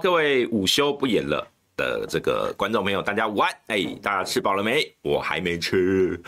[0.00, 3.54] 各位午休不演了的这个观众朋友，大家午安！
[3.66, 4.90] 哎，大家吃饱了没？
[5.02, 6.18] 我还没吃。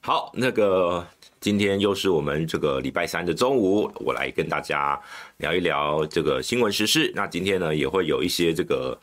[0.00, 1.06] 好，那个
[1.38, 5.00] 今天又是我们这个礼拜三的中午，我来跟大家
[5.36, 7.12] 聊一聊这个新闻时事。
[7.14, 8.98] 那今天呢，也会有一些这个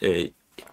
[0.00, 0.08] 呃。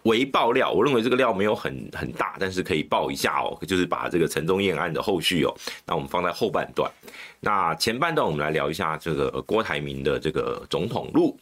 [0.04, 5.54] 为爆料，我认为这个料没有很很大，但是可以爆一下哦，就是把这个陈宗彦案的后续哦，
[5.86, 6.92] 那我们放在后半段。
[7.40, 11.38] 那前半段我们来聊一下这个郭台铭的这个总统路。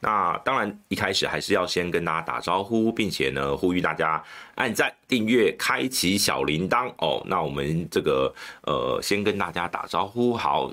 [0.00, 4.22] 那当然一开始还是要先跟大家打招呼，并且呢呼吁大家
[4.56, 7.22] 按赞、订阅、开启小铃铛哦。
[7.26, 8.32] 那我们这个
[8.62, 10.70] 呃先跟大家打招呼，好。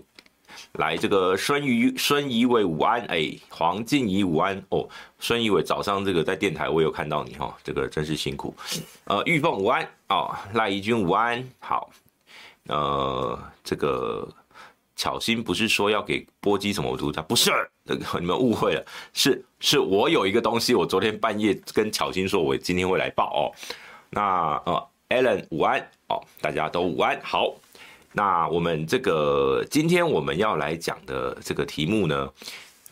[0.74, 4.88] 来，这个孙怡孙怡伟午安，哎，黄静怡午安哦，
[5.20, 8.56] 孙怡伟早上这个在电台我有看到你哈，这个真是辛苦。
[9.06, 11.90] 呃，玉凤午安哦，赖怡君午安，好。
[12.68, 14.26] 呃，这个
[14.96, 17.12] 巧心不是说要给波基什么图？
[17.12, 17.52] 他不是，
[17.86, 23.42] 这个你们误会了，是是我有一个东西，我昨天半夜跟巧心说，我今天会来报哦。
[24.10, 27.54] 那呃，Allen 午安哦，大家都午安，好。
[28.14, 32.30] 那我们这个今天我们要来讲的这个题目呢，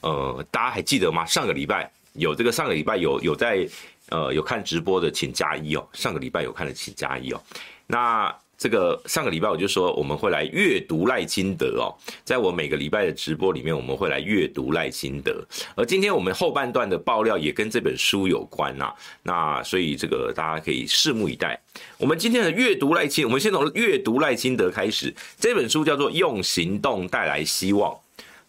[0.01, 1.25] 呃，大家还记得吗？
[1.25, 3.67] 上个礼拜有这个上个礼拜有有在
[4.09, 5.87] 呃有看直播的，请加一哦。
[5.93, 7.41] 上个礼拜有看的，请加一哦。
[7.87, 11.89] 那这个上个礼拜我就说我们会来阅读赖清德哦，
[12.23, 15.43] 在我每个礼拜的直播里面，我们会来阅读赖清德。
[15.73, 21.59] 而今天我们后半段的爆料也跟这本书有关呐，那所以这个大家可以拭目以待。
[21.97, 25.11] 我们今天的阅读赖清，我们先从阅读赖清德开始。
[25.39, 27.91] 这本书叫做《用行动带来希望》，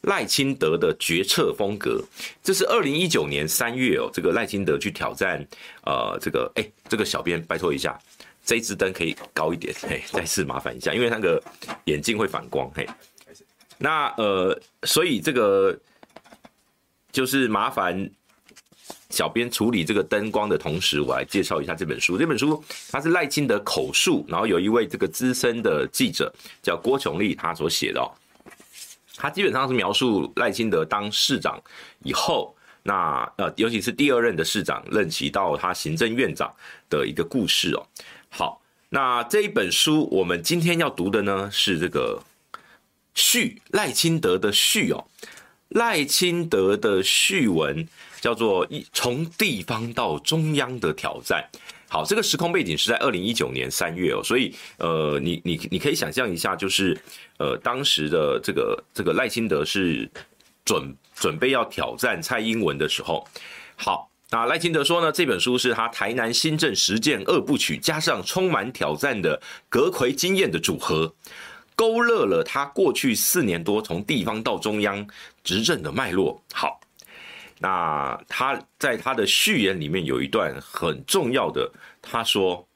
[0.03, 2.05] 赖清德的决策风格。
[2.43, 5.43] 这是二零一九年三月哦，这个赖清德去挑战，
[5.87, 7.99] 呃，这个哎，这个小编拜托一下。
[8.45, 11.43] 这一支灯可以高一点，嘿，再次麻烦一下，因为那个
[11.85, 12.87] 眼镜会反光，嘿。
[13.79, 15.77] 那呃，所以这个
[17.11, 18.09] 就是麻烦
[19.11, 22.17] 小编处理这个灯光的同时，我来介绍一下这本书。
[22.17, 26.33] 这本书它是赖清德口述，然后有一位这个资深的记者
[26.63, 28.07] 叫郭琼丽，他所写的哦。
[29.17, 31.61] 他基本上是描述赖清德当市长
[32.03, 36.53] 以后，那呃，尤其是第二任的市长任期到他行政院长
[36.89, 37.87] 的一个故事哦。
[38.35, 42.23] 好，那这一本书我们今天要读的呢是这个
[43.15, 45.05] 序，赖清德的序哦，
[45.69, 47.87] 赖清德的序文
[48.23, 51.47] 叫做《一从地方到中央的挑战》。
[51.91, 56.99] 好，这个时空背景是在二零一九年三月哦，所以呃，你你你可以想象一下，就是
[57.37, 60.11] 呃，当时的这个这个赖清德是
[60.65, 63.29] 准准备要挑战蔡英文的时候，
[63.77, 64.09] 好。
[64.33, 69.39] 那赖清德说呢，这本书是他台南新政实践二部曲，加上充满挑战的
[69.69, 71.15] 阁魁经验的组合，
[71.77, 75.07] 勾勒了他过去四年多从地方到中央
[75.45, 76.43] 执政的脉络。
[76.55, 76.81] 好，
[77.59, 82.67] 那他在他的序言里面有一段很重要的，他说，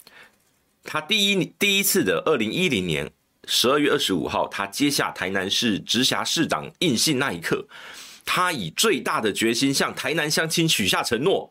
[0.84, 3.10] 他第一第一次的二零一零年
[3.46, 7.66] 十二月二十五号，他接下台南市直辖市长印信那一刻。
[8.26, 11.50] 他以最大的决心向台南乡亲许下承诺，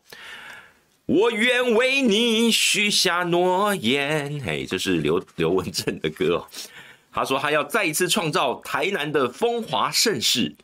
[1.06, 4.40] 我愿为你许下诺言。
[4.44, 6.46] 嘿，这是刘刘文正的歌。
[7.12, 10.54] 他说他要再一次创造台南的风华盛世。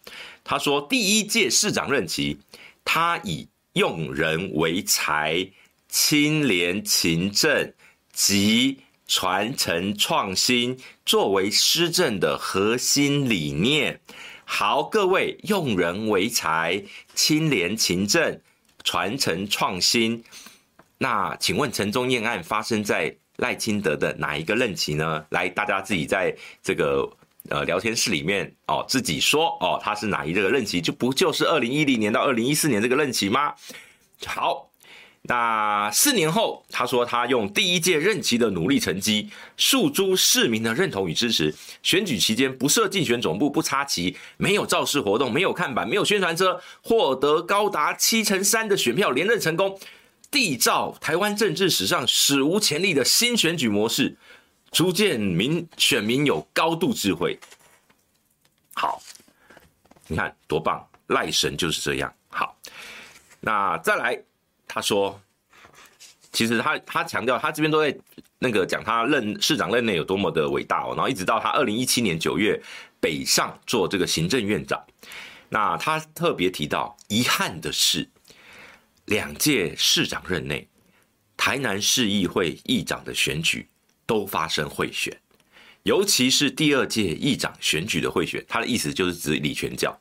[0.44, 2.38] 他说第一届市长任期，
[2.84, 5.48] 他以用人为才、
[5.88, 7.72] 清廉勤政
[8.12, 8.78] 及
[9.08, 13.98] 传承创新作为施政的核心理念。
[14.54, 16.80] 好，各位，用人为才，
[17.14, 18.38] 清廉勤政，
[18.84, 20.22] 传承创新。
[20.98, 25.24] 那请问陈宗彦案发生在赖清德的哪一个任期呢？
[25.30, 27.10] 来，大家自己在这个
[27.48, 30.82] 呃聊天室里面哦，自己说哦，他是哪一个任期？
[30.82, 33.54] 就不就是二零一零年到二零一四年这个任期吗？
[34.26, 34.68] 好。
[35.24, 41.54] 那四年后，他说他用第一届任期的努力成绩，诉诸市民的认同与支持。
[41.80, 49.78] 选举期间不设竞选总部，不插旗，没有造势活动，没有看板，没有宣传车，获得高达七成三的选票，连任成功，
[50.28, 54.16] 缔造台湾政治史上史无前例的新选举模式，
[54.72, 57.38] 逐渐民选民有高度智慧。
[58.74, 59.00] 好，
[60.08, 62.12] 你看多棒，赖神就是这样。
[62.28, 62.56] 好，
[63.38, 64.20] 那再来。
[64.74, 65.20] 他说
[66.32, 67.94] ：“其实他他强调，他这边都在
[68.38, 72.58] 那个讲他任市长任内有多么的伟大哦，然后一直到他二零一七年九月
[72.98, 74.82] 北上做这个行政院长，
[75.50, 78.08] 那他特别提到，遗憾的是，
[79.04, 80.66] 两届市长任内，
[81.36, 83.68] 台南市议会议长的选举
[84.06, 85.14] 都发生贿选，
[85.82, 89.94] 尤其是第二届议长选举的贿选，他的意思就是指李全教，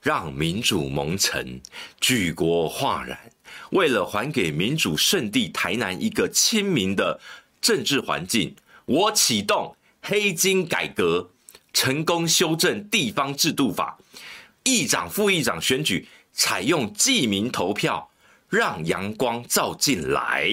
[0.00, 1.60] 让民主蒙尘，
[2.00, 3.18] 举国哗然。”
[3.74, 7.20] 为了还给民主圣地台南一个亲民的
[7.60, 8.54] 政治环境，
[8.84, 11.28] 我启动黑金改革，
[11.72, 13.98] 成功修正地方制度法，
[14.62, 18.08] 议长、副议长选举采用记名投票，
[18.48, 20.48] 让阳光照进来。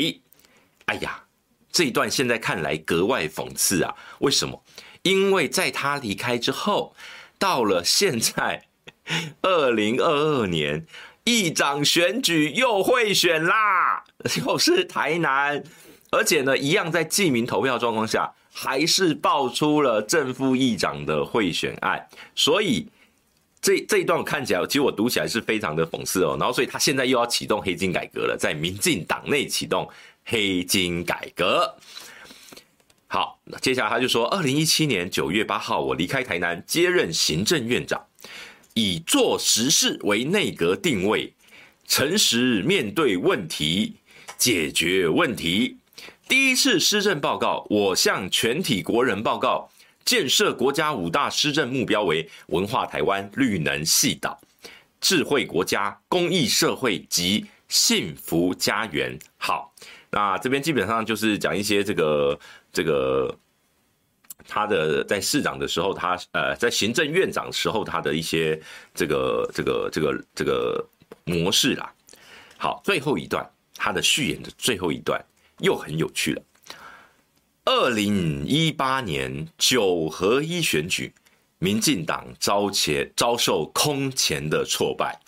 [0.85, 1.24] 哎呀，
[1.71, 3.95] 这一段现在看来格外讽刺啊！
[4.19, 4.63] 为什么？
[5.03, 6.95] 因为在他离开之后，
[7.38, 8.65] 到了现在，
[9.44, 10.88] 二零二二年，
[11.23, 14.03] 议长选举又会选啦，
[14.45, 15.63] 又是台南，
[16.12, 22.88] 而且呢，一样在记名投票状况下，还是爆出了正副议长的贿选案，所以
[23.62, 26.35] 这这一段我看起来，其实我读起来是非常的讽刺哦。
[26.39, 29.88] 然后，所以他现在又要启动黑金改革了，在民进党内启动
[30.25, 31.71] 黑金改革。
[33.06, 38.01] 好，那接下来他就说，二零一七年九月八号，我离开台南，接任行政院长，
[38.73, 41.33] 以做实事为内阁定位，
[41.88, 43.95] 诚实面对问题，
[44.38, 45.77] 解决问题。
[46.27, 49.69] 第一次施政报告，我向全体国人报告，
[50.06, 54.39] 建设国家五大施政目标为文化台湾、绿能系岛、
[55.00, 59.17] 智慧国家、公益社会及幸福家园。
[59.38, 59.74] 好，
[60.09, 62.39] 那这边基本上就是讲一些这个。
[62.74, 63.38] 这个
[64.47, 68.61] 他的在市长的时候，他呃在行政院长时候，他的一些
[68.93, 70.85] 这个这个这个这个
[71.25, 71.93] 模式啦。
[72.57, 75.23] 好，最后一段他的序言的最后一段
[75.59, 76.41] 又很有趣了。
[77.65, 81.13] 二零一八年九合一选举，
[81.59, 85.19] 民进党遭前遭受空前的挫败，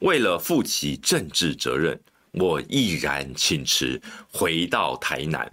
[0.00, 1.98] 为了负起政治责任，
[2.32, 4.00] 我毅然请辞，
[4.32, 5.50] 回到台南。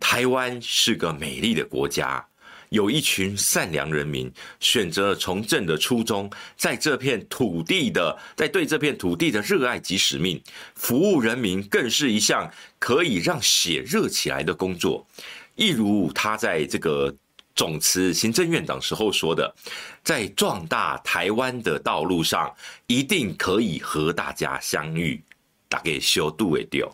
[0.00, 2.26] 台湾是个美丽的国家，
[2.70, 10.42] 有一群善良人民选择从政的初衷，在这片土地的，在对这片土地的热爱及使命，
[10.74, 15.06] 服务人民更是一项可以让血热起来的工作。
[15.54, 17.14] 一如他在这个
[17.54, 19.54] 总辞行政院长时候说的，
[20.02, 22.52] 在壮大台湾的道路上，
[22.86, 25.22] 一定可以和大家相遇。
[25.68, 26.92] 大概修度会掉。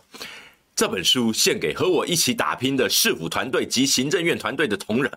[0.77, 5.11] 这本书献给和我一起打拼的市府团队及行政院团队的同仁，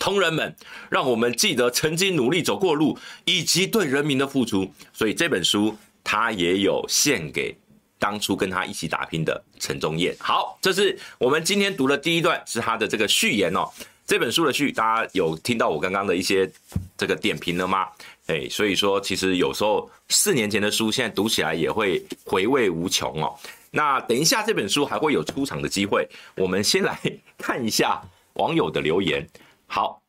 [0.00, 0.52] 同仁们，
[0.90, 4.68] 让我们记得曾经努力走过路以及对人民的付出。
[4.92, 7.56] 所以这本书他也有献给
[8.00, 10.12] 当初跟他一起打拼的陈宗彦。
[10.18, 13.70] 好，这是我们今天读的第一段，是他的这个序言哦。
[14.08, 16.50] 这本书的序，大家有听到我刚刚的一些
[16.98, 17.86] 这个点评了吗？
[18.26, 23.38] 哎，所以说其实有时候四年前的书，现在读起来也会回味无穷哦。
[23.72, 26.08] 那等一下，这本书还会有出场的机会。
[26.36, 26.98] 我们先来
[27.38, 28.02] 看一下
[28.32, 29.24] 网友的留言。
[29.68, 30.02] 好，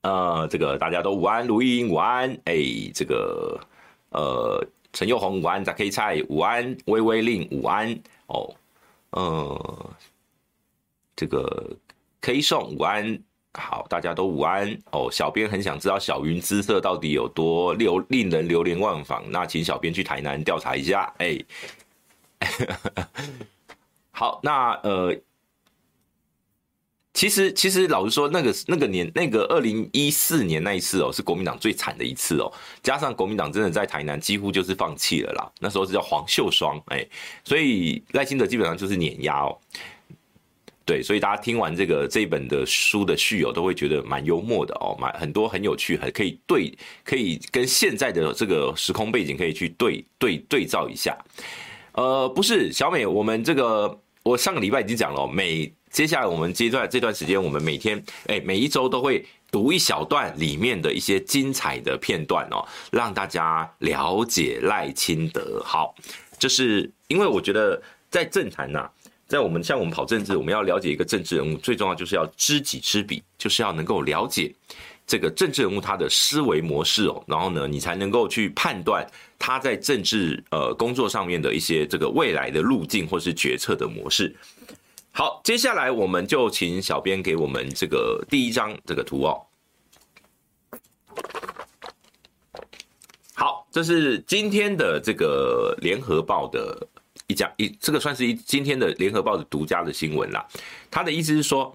[0.00, 2.56] 呃，这个大家都午安，卢英午安，哎，
[2.92, 3.60] 这个
[4.10, 7.96] 呃，陈佑宏午安，杂 K 菜午安，微微令午安，
[8.26, 8.52] 哦，
[9.10, 9.90] 呃，
[11.14, 11.70] 这个
[12.20, 13.22] K 送午安，
[13.54, 15.08] 好，大家都午安哦。
[15.12, 21.38] 小编很想知道小云姿色到底有多流令人流连忘返，那请小编去台南调查一下，哎。
[24.10, 25.16] 好，那呃，
[27.14, 32.52] 其实其实老实说，那个那个年那个二零一四年那一次哦，是国民党最惨的一次哦。
[32.82, 37.06] 加上国民党真的在台南几乎就是放弃了啦，那时候是叫黄秀双哎，
[37.44, 39.58] 所以赖清德基本上就是碾压哦。
[40.84, 46.72] 对，所以大家听完这个这一本的书的序友都会觉得蛮幽默的哦，蛮很多很有趣，很可以对，
[47.04, 51.14] 可以跟现在的这个时空背景可以去对对对照一下。
[51.98, 65.60] 呃，不是小美，我们这个我上个礼拜已经讲了，每接下来我们这段这段时间，我们每天哎每一周都会读一小段里面的一些精彩的片段哦，让大家了解赖清德。
[65.64, 65.92] 好，
[66.38, 68.88] 就是因为我觉得在政坛呐，
[69.26, 74.54] 在我们像我们跑政治，我们要了解一个政治人物，最重要就是要知己知彼，就是要能够了解。
[75.08, 79.04] 这个政治人物他的思维模式哦，然后呢，你才能够去判断
[79.38, 84.36] 他在政治呃工作上面的一些这个未来的路径或是决策的模式。
[85.10, 89.40] 好，接下来我们就请小编给我们这个第一张这个图哦。
[93.32, 96.86] 好，这是今天的这个联合报的
[97.28, 100.46] 一家一，这个算是一今天的联合报的独家的新闻啦。
[100.90, 101.74] 他的意思是说。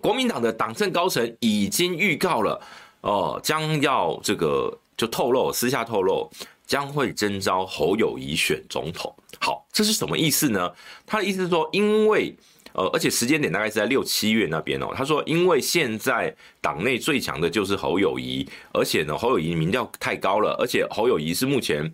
[0.00, 2.60] 国民党的党政高层已经预告了，
[3.00, 6.30] 哦，将要这个就透露，私下透露
[6.66, 9.14] 将会征召侯友宜选总统。
[9.40, 10.72] 好，这是什么意思呢？
[11.04, 12.34] 他的意思是说，因为
[12.74, 14.88] 呃，而且时间点大概是在六七月那边哦。
[14.94, 21.92] 他说，因为现在党内最强的就是侯友宜，而且呢，侯友宜民调太高了，而且侯友宜是目前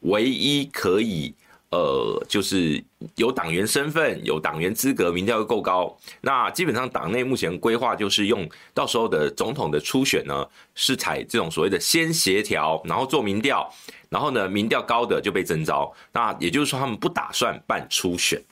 [0.00, 1.34] 唯一可以
[1.70, 2.82] 呃，就是
[3.16, 13.72] 有党员身份、有党员资格，民调又够高，那基本上党内目前规划就是用到时候的总统的初选呢，是采这种所谓的先协调，然后做民调，
[14.10, 15.90] 然后呢，民调高的就被征召。
[16.12, 18.42] 那也就是说，他们不打算办初选。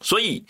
[0.00, 0.44] 所以，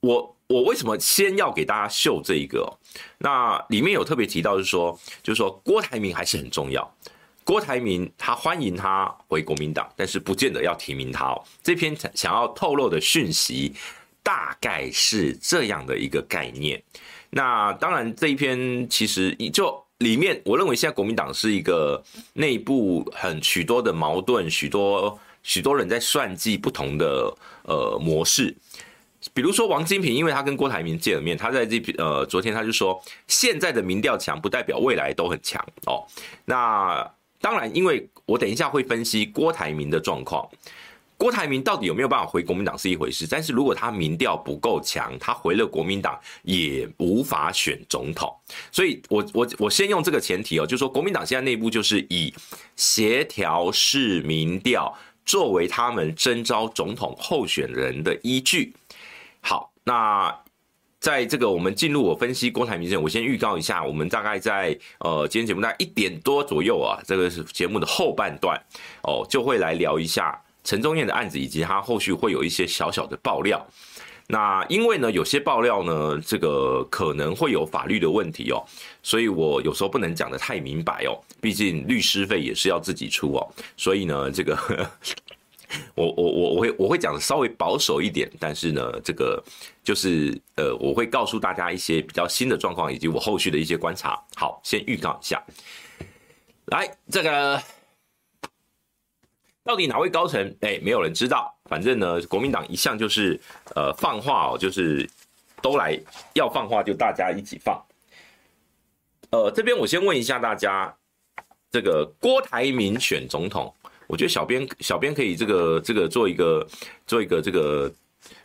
[0.00, 2.72] 我我为什么先要给大家秀这一个？
[3.18, 6.92] 那里面有特别提到，是说，就是说郭台铭还是很重要。
[7.44, 11.44] 郭台铭他欢迎他回国民党，但是不见得要提名他哦。
[11.62, 13.74] 这篇想要透露的讯息
[14.22, 16.82] 大概是这样的一个概念。
[17.30, 28.56] 那当然这一篇其实就里面，我认为现在国民党是一个内部很许多的矛盾，许多许多人在算计不同的呃模式。
[29.32, 36.06] 比如说王金平，因为他跟郭台铭见了面，他在这呃昨天他就说，现在的民调强不代表未来都很强哦。
[36.44, 37.10] 那
[37.44, 40.48] 当然，因为我等一下会分析郭台铭的状况，
[41.18, 48.34] 郭台铭到底有没有办法回国民党是一回事，但是如果他民调不够强，他回了国民党也无法选总统。
[48.72, 52.32] 所以我我我先用这个前提哦，就是说国民党现在内部就是以
[52.76, 54.96] 协调式民调
[55.26, 58.72] 作为他们征召总统候选人的依据。
[59.42, 60.34] 好，那。
[61.04, 68.58] 在这个我们进入我分析郭台铭之前，我先预告一下，我们大概在呃今天节目大概一点多左右啊，这个是节目的后半段
[69.02, 70.34] 哦，就会来聊一下
[70.64, 73.62] 陈宗彦的案子，以及他后续会有一些小小的爆料。
[74.28, 78.64] 那因为呢，有些爆料呢，这个可能会有法律的问题哦，
[79.02, 83.46] 所以我有时候不能讲得太明白哦，毕竟律师费也是要自己出哦，
[83.76, 84.56] 所以呢，这个。
[85.94, 89.42] 我我我我会我会讲稍微保守一点，但是呢，这个
[89.82, 94.20] 就是呃，我会告诉大家一些比较新的状况，以及我后续的一些观察。
[94.34, 95.42] 好，先预告一下，
[96.66, 97.62] 来这个
[99.62, 100.56] 到底哪位高层？
[100.60, 101.54] 哎，没有人知道。
[101.64, 103.40] 反正呢，国民党一向就是
[103.74, 105.08] 呃放话哦，就是
[105.62, 105.98] 都来
[106.34, 107.82] 要放话，就大家一起放。
[109.30, 110.94] 呃，这边我先问一下大家，
[111.70, 113.74] 这个郭台铭选总统。
[114.06, 116.66] 我觉得小编小编可以这个这个做一个
[117.06, 117.92] 做一个这个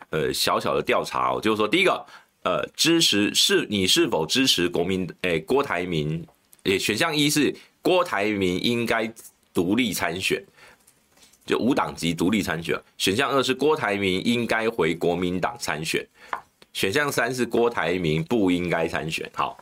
[0.09, 2.05] 呃小小的调查哦，就是说第一个
[2.43, 6.25] 呃支持是你是否支持国民诶、欸、郭台铭
[6.63, 9.11] 诶选项一是郭台铭应该
[9.53, 10.43] 独立参选，
[11.45, 16.01] 就无党籍独立参选；选项二是郭台铭应该回国民党参选；
[16.73, 19.29] 选项三是郭台铭不应该参选。
[19.33, 19.59] 好。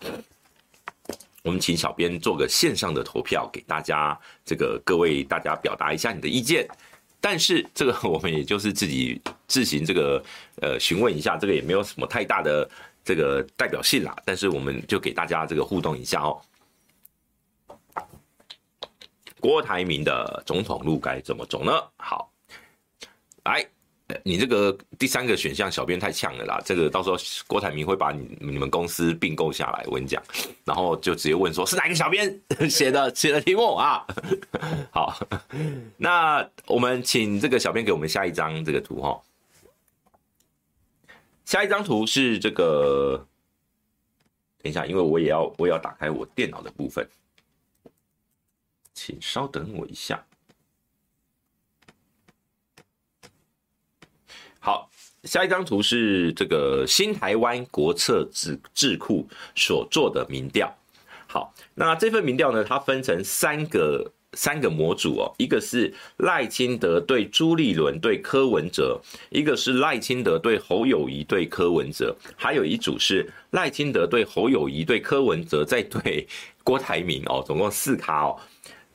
[1.44, 6.68] 我们请小编做个线上的投票，给大家这个各位大家表达一下你的意见。
[7.22, 10.24] 但是这个我们也就是自己自行这个
[10.62, 12.70] 呃询问一下，这个也没有什么太大的
[13.04, 14.16] 这个代表性啦。
[14.26, 16.42] 但是我们就给大家这个互动一下哦。
[19.40, 21.72] 郭台铭的总统路该怎么走呢？
[21.98, 22.32] 好，
[23.46, 23.66] 来。
[24.24, 26.62] 你这个第三个选项，小编太呛了啦！
[26.64, 30.24] 这个到时候郭台铭会把你你们公司并购下来，我跟你讲，
[30.64, 34.08] 然后就直接问说，是哪个小编 写的写的题目啊？
[34.92, 35.20] 好，
[35.98, 39.22] 那我们请这个小编给我们下一张这个图哈。
[41.44, 43.28] 下一张图是这个，
[44.64, 47.06] 等一下，因为我也要我也要打开我电脑的部分，
[48.94, 50.24] 请稍等我一下。
[54.60, 54.90] 好，
[55.28, 60.74] 下一张图是这个新台湾国策智智库所做的民调。
[61.28, 76.26] 好，那这份民调呢，它分成三个三个模组哦，一个是赖清德对朱立伦对柯文哲，一个是赖清德对侯友宜对柯文哲，还有一组是赖清德对侯友宜对柯文哲再对
[76.64, 78.40] 郭台铭哦，总共四咖哦。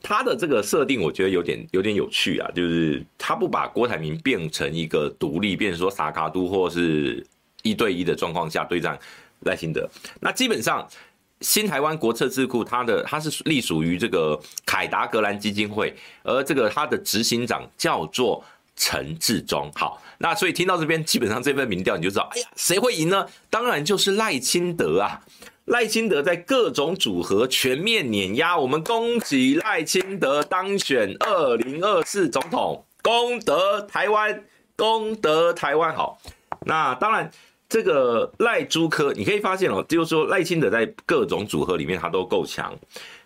[0.03, 7.25] 他的这个设定，我觉得有点有点有趣啊，就是他不把郭台铭变成一个独立，变成说萨卡都或是
[7.61, 8.99] 一对一的状况下对战
[9.45, 9.89] 赖清德。
[10.19, 10.85] 那基本上
[11.39, 18.43] 新台湾国策智库，它的它是隶属于这个凯达格兰基金会，而这个它的执行长叫做
[18.75, 19.71] 陈志忠。
[19.73, 23.25] 好，那所以听到这边，基本上这份民调你就知道，哎呀，谁会赢呢？
[23.49, 25.21] 当然就是赖清德啊。
[25.65, 34.43] 赖清德在各种组合全面碾压，我们恭喜赖清德当选二零二四总统，功德台湾，
[34.75, 35.95] 功德台湾。
[35.95, 36.19] 好，
[36.65, 37.31] 那当然
[37.69, 42.77] 这个赖朱科，你可以发现哦，就是说赖清德在各种组合里面他都够强，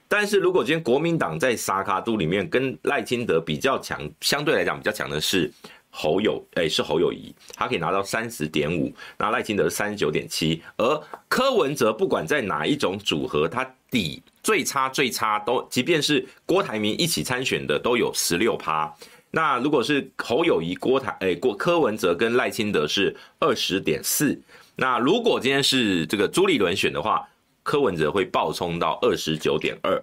[0.08, 5.52] 但是如果今天国民党在沙卡都里面跟赖清德比较强，相对来讲比较强的是。
[6.00, 18.94] 侯友诶、欸、是侯友宜，他可以拿到三十点五，那赖清德三十九点七，而柯文哲不管在哪一种组合，他底最差最差都，即便是郭台铭一起参选的都有十六趴，
[19.32, 24.40] 那如果是侯友谊、郭台诶郭柯文哲跟赖清德是二十点四。
[24.76, 27.28] 那如果今天是这个朱立伦选的话，
[27.64, 30.00] 柯文哲会暴冲到二十九点二。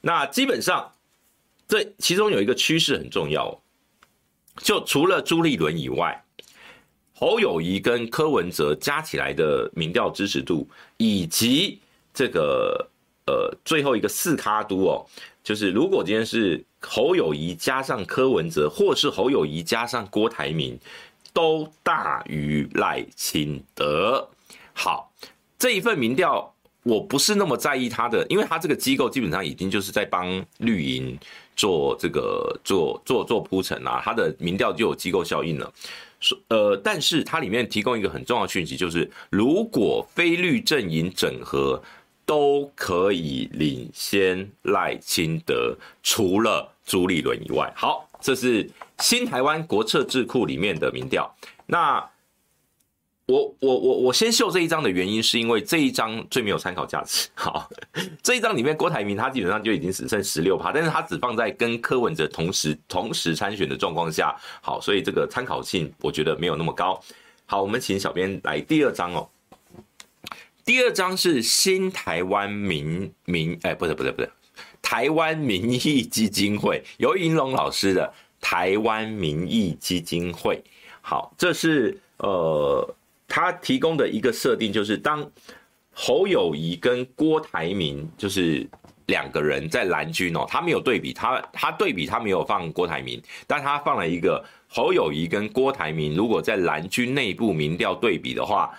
[0.00, 0.90] 那基本上
[1.68, 3.60] 这其中有一个趋势很重要，
[4.58, 6.24] 就除了朱立伦以外，
[7.14, 11.78] 侯友宜跟柯文哲加起来的民调支持度，以及
[12.12, 12.88] 这个
[13.26, 15.06] 呃最后一个四咖都哦，
[15.42, 20.78] 就是如果今天是侯友宜加上柯文哲，或是侯友宜加上郭台铭，
[21.32, 24.28] 都大于赖清德。
[24.74, 25.10] 好，
[25.58, 31.18] 这一份民调我不是那么在意他的，因为他这个机构基本上已经就是在帮绿营
[31.56, 35.72] 做这个做做做铺陈啊，他的民调就有机构效应了。
[36.20, 41.82] 说呃，但是它里面提供一个很重要讯息，就是如果非绿阵营整合。
[42.28, 45.72] 都可以领先赖清德，
[46.02, 47.72] 除了朱立伦以外。
[47.76, 51.32] 好，这是新台湾国策智库里面的民调。
[51.66, 52.04] 那
[53.26, 57.28] 我我我我先秀这一张的原因，是因为这一张最没有参考价值。
[57.34, 57.68] 好，
[58.22, 67.00] 这一张里面郭台铭他基本上就已经只剩十六趴，但是他只放在跟柯文哲同时同时参选的状况下，好，所以这个参考性我觉得没有那么高。
[67.46, 69.28] 好，我们请小编来第二张哦。
[70.64, 74.30] 第二张是新台湾民民，哎，不对不对不对，
[74.80, 80.62] 台湾民意基金会，游盈隆老师的台湾民意基金会。
[81.00, 82.94] 好，这是呃，
[83.28, 85.28] 他提供的一个设定，就是当
[85.92, 88.68] 侯友宜跟郭台铭就是
[89.06, 98.70] 两个人在蓝军哦，他没有对比，他他对比他没有放郭台铭，但他放了一个侯友宜跟郭台铭，如果在蓝军内部民调对比的话。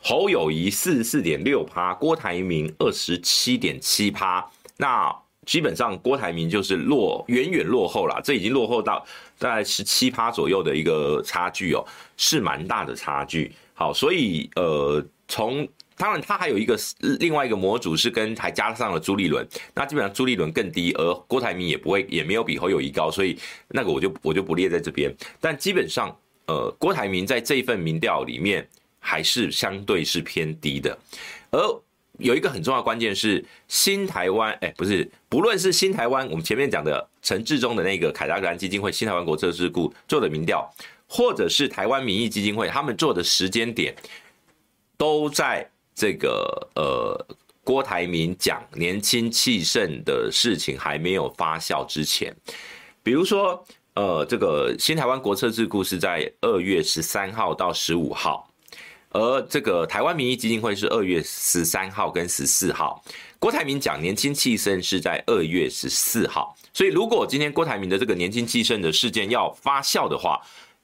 [0.00, 4.48] 侯友宜四十四点六趴，郭台铭二十七点七趴。
[4.76, 5.12] 那
[5.44, 9.04] 基本上郭台铭就是落远远落后了，这已经落后到
[9.40, 11.84] 大概十七趴左右的一个差距哦，
[12.16, 13.52] 是蛮大的差距。
[13.78, 16.76] 好，所以呃，从当然他还有一个
[17.20, 23.38] 另外一个模组是跟还加上了朱立伦，那基本上朱立伦更低，而郭台铭也不会也没有比侯友谊高，所以
[23.68, 25.14] 那个我就我就不列在这边。
[25.40, 26.14] 但基本上
[26.46, 28.68] 呃，郭台铭在这一份民调里面。
[29.00, 30.98] 还是相对是偏低的，
[31.52, 31.58] 而
[32.18, 40.68] 有一个很重要的关键是新台湾，哎，不是，不论是新台湾，我们前面讲的陈志忠的那个凯达格兰基金会、新台湾国策智库做的民调，
[41.08, 43.94] 或者是台湾民意基金会他们做的时间点，
[44.96, 47.26] 都在这个呃
[47.64, 52.34] 郭台铭讲年轻气盛的事情还没有发酵之前，
[53.02, 58.44] 比如说呃这个新台湾国策智库是在二月十三号到十五号。
[59.10, 63.02] 而这个台湾民意基金会是二月十三号跟十四号，
[63.38, 70.38] 郭台铭讲年轻气盛是在二月十四号，所以如果今天郭台铭的这个年轻气盛的事件要发酵的话，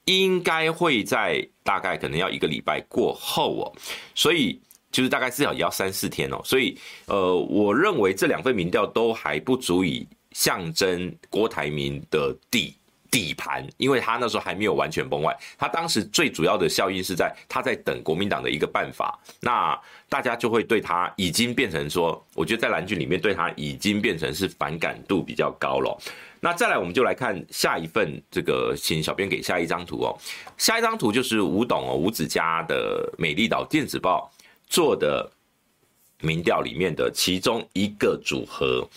[0.05, 3.73] 应该会在大概可能要一个礼拜过后哦，
[4.13, 4.59] 所以
[4.91, 12.75] 就是大概至少也要三四天哦，所以呃，我认为这两份民调都还不足以象征郭台铭的底。
[13.11, 25.97] 底盘，因为他那时候还没有完全崩坏，他当时最主要的效应是在他在等国民党的一个办法，那大家就会对他已经变成说，我觉得在蓝军里面对他已经变成是反感度比较高了。
[26.45, 30.15] 那再来，我们就来看下一份这个，请小编给下一张图哦。
[30.59, 34.31] 下一张图就是吴董哦，吴子嘉的美丽岛电子报
[34.67, 35.27] 做的
[36.21, 38.87] 民调里面的其中一个组合。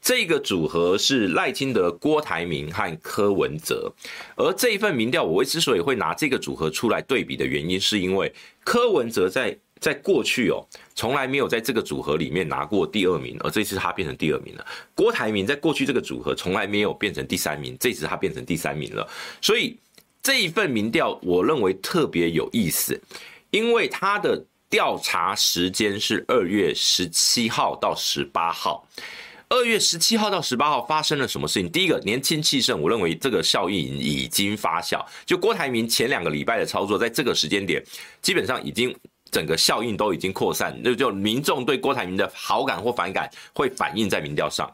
[0.00, 3.92] 这个组合是赖清德、郭台铭和柯文哲，
[4.34, 8.32] 而这一份民调，我之所以会拿这个组合出来对比的原因，是因为
[8.64, 10.64] 柯文哲在在过去哦，
[10.94, 14.66] 从来没有在这个组合里面拿过第二名，而这次他变成第二名了。
[14.94, 19.08] 郭台铭在过去这个组合从来没有变成第三名，这次他变成第三名了。
[19.40, 19.76] 所以
[20.22, 23.00] 这一份民调，我认为特别有意思，
[23.50, 28.86] 因为他的调查时间是二月十七号到十八号。
[29.50, 31.70] 二月十七号到十八号发生了什么事情？
[31.70, 35.02] 第一个，年轻气盛，我认为这个效应已经发酵。
[35.24, 37.82] 就郭台铭前两个礼拜的操作，在这个时间点，
[38.20, 38.94] 基本上已经
[39.30, 44.70] 整个效应都已经扩散，那就民众对郭台铭的好感或反感会反映在民调上。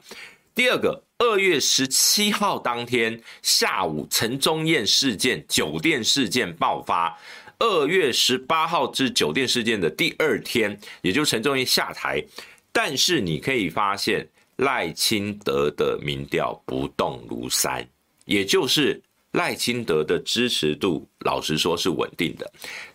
[0.54, 7.16] 第二个，二月十七号当天下午，陈宗彦事件、酒店事件爆发。
[7.58, 12.22] 二月十八号至酒店事件的第二天，也就是陈宗彦下台，
[12.72, 14.26] 但是你可以发现。
[14.58, 17.84] 赖清德的民调不动如山，
[18.24, 22.48] 也就是赖清德的支持度，老实说是稳定的。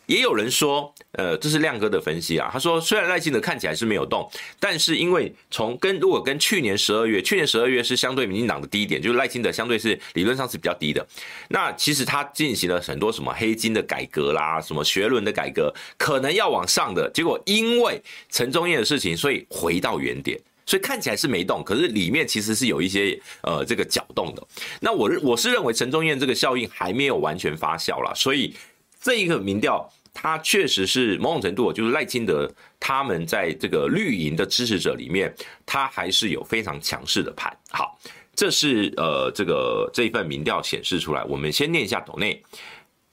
[0.10, 2.50] 也有人说，呃，这是亮哥的分析啊。
[2.52, 4.28] 他说，虽然赖清德看起来是没有动，
[4.60, 11.08] 但是因为从跟如果跟去年十二月，去年十二月是相对民进党的低点，就是赖清德相对是理论上是比较低的。
[11.50, 20.39] 那其实他进行了很多什么黑金的改革啦，什么学伦的改革，可能要往上的，结果因为陈宗彦的事情，所以回到原点。
[20.65, 24.48] 所以看起来是没动，可是里面其实是有一些呃这个搅动的。
[24.80, 28.56] 那我我是认为陈宗彦这个效应还没有完全发酵啦，所以
[29.00, 29.88] 这一个民调。
[30.21, 35.34] 他确实是某种程度，就是赖清德他们在这个绿营的支持者里面，
[35.65, 37.58] 他还是有非常强势的盘。
[37.69, 37.97] 好，
[38.36, 41.23] 这是呃这个这一份民调显示出来。
[41.23, 42.43] 我们先念一下董内，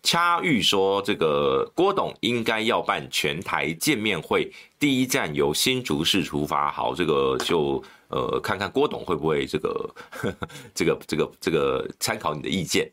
[0.02, 6.72] 恰玉说这个郭董应该要办全台见面会，第一站由新竹市出发。
[6.72, 12.90] 好，这个就呃看看郭董会不会这个呵呵 这个这个这个参考你的意见。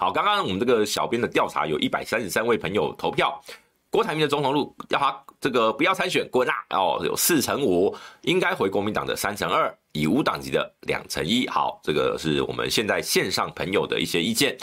[0.00, 3.42] 好，刚刚我们这个小编的调查有一百三十三位朋友投票，
[3.90, 6.54] 郭台铭的总统路要他这个不要参选滚啊！
[6.70, 11.48] 哦，有四成五，应该回国民党的三成二，以无党籍的两成一。
[11.48, 14.56] 好，这个是我们现在线上朋友的一些意见。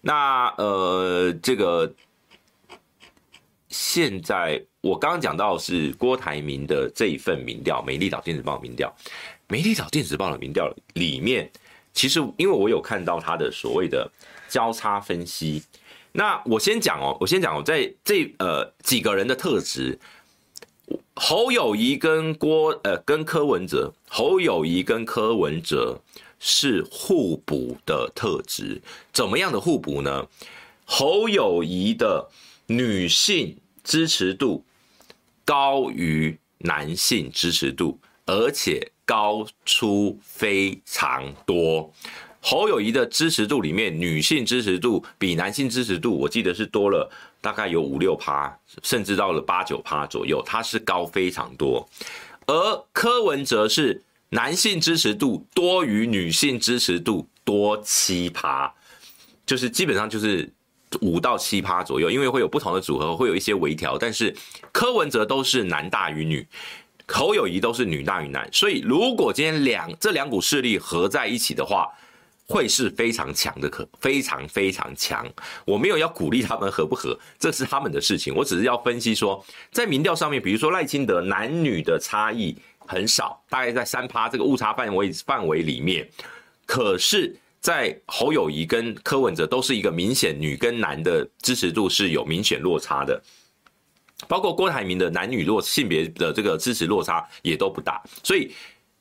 [0.00, 1.92] 那呃，这个
[3.68, 8.94] 现在我刚刚讲到是郭台铭的这一份民调，美丽岛电子报民调，
[9.48, 11.50] 美丽岛电子报的民调里面，
[11.92, 14.08] 其实因为我有看到他的所谓的。
[14.48, 15.62] 交叉分析，
[16.12, 19.98] 那我先讲哦，我先讲哦，在这呃几个人的特质，
[21.14, 26.00] 侯友谊跟郭呃跟柯文哲，侯友谊跟柯文哲
[26.40, 28.80] 是互补的特质，
[29.12, 30.26] 怎么样的互补呢？
[30.84, 32.30] 侯友谊的
[32.66, 34.64] 女性支持度
[35.44, 41.92] 高于男性支持度，而且高出非常多。
[42.40, 51.86] 侯友宜的支持度里面，女性支持度比男性支持度，我记得是多了大概有五六趴，甚至到了八九趴左右，它是高非常多。
[52.46, 58.72] 而柯文哲是男性支持度多于女性支持度多七趴，
[59.44, 60.50] 就是基本上就是
[61.00, 64.34] 五到七趴左右，因为会有不同的组合，会有一些微调，但是
[64.72, 66.46] 柯文哲都是男大于女，
[67.06, 71.88] 侯友谊都是女大于男，所以如果今天两这两股势力合在一起的话，
[72.48, 75.26] 会是非常强的，可非常非常强。
[75.66, 78.34] 我没有要鼓励他们合不合，这是他们的事情。
[78.34, 86.08] 我只是要分析说，在民调上面，比如说赖清德男女的差异很少，大概在三趴这个误差范围范围里面。
[86.64, 93.22] 可是，在侯友宜跟柯文哲都是一个明显女跟男的支持度是有明显落差的，
[94.26, 98.50] 包括郭台铭的男女落性别的这个支持落差也都不大，所以。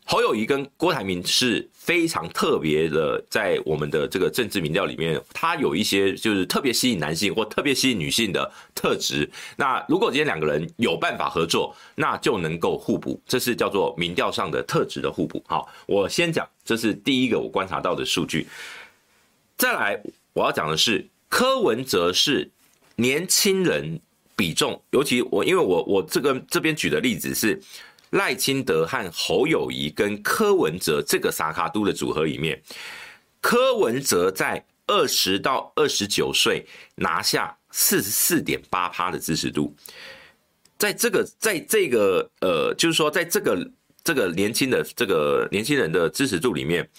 [0.10, 9.30] 侯友宜跟郭台铭是非常特别的，在我们的这个政治民调里面，他有一些就是特别吸引男性或特别吸引女性的特质。
[9.58, 15.44] 那如果今天两个人有办法合作，那就能够互补，这是叫做民调上的特质的互补。
[15.46, 18.48] 好，我先讲，这是第一个我观察到的数据。
[19.58, 22.50] 再来，我要讲的是柯文哲是
[22.96, 24.00] 年轻人
[24.38, 27.62] 比重，尤其我因为我我这个这边举的例子是。
[28.12, 32.62] 赖清德和侯友宜跟柯文哲这个萨卡都的组合里面，
[33.42, 36.66] 柯文哲在二十到二十九岁
[36.96, 39.76] 拿下四十四点八趴的支持度，
[40.78, 43.72] 在这个在这个呃，就是说在这个
[44.04, 46.90] 这个年轻的这个年轻人的支持度里面，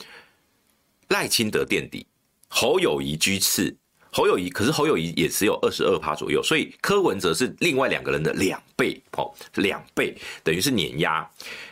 [1.08, 2.06] 赖清德垫底，
[2.48, 3.74] 侯友宜居次。
[4.18, 11.24] 侯友宜，可是侯友宜也只有二十二趴左右，所以柯文哲是另外两个人的两倍，哦，两倍等于是碾压。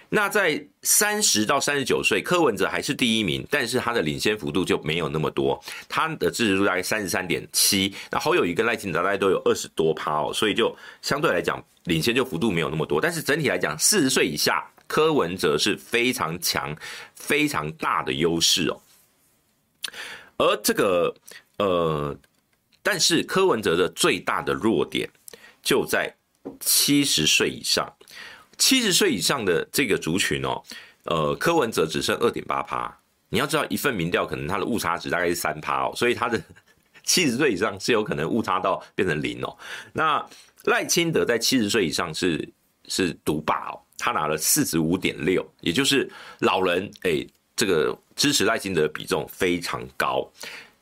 [0.08, 7.92] 那在三十到三十九岁，柯文哲还是第一名，但是他的领先幅度就没有那么多，他的支持度大概三十三点七。
[8.12, 13.00] 那侯友宜跟赖清德大概都有二十多趴哦，所以就相对来讲领先就幅度没有那么多。
[13.00, 16.72] 但是整体来讲，四十岁以下，柯文哲是非常强、
[17.16, 18.80] 非常大的优势哦。
[20.36, 21.12] 而这个。
[21.58, 22.14] 呃，
[22.86, 25.10] 但是柯文哲的最大的弱点
[25.60, 26.14] 就在
[26.60, 27.92] 七十岁以上，
[28.58, 30.62] 七十岁以上的这个族群哦，
[31.06, 32.96] 呃，柯文哲只剩二点八趴。
[33.28, 36.40] 你要知道，一份民调可能它的误差值大概是三趴哦，所以他的
[37.02, 39.58] 七十岁以上是有可能误差到变成零哦。
[39.92, 40.24] 那
[40.66, 42.48] 赖清德在七十岁以上是
[42.86, 50.30] 是独霸哦，他拿了四十五点六，也就是老人哎，这个支持赖清德的比重非常高。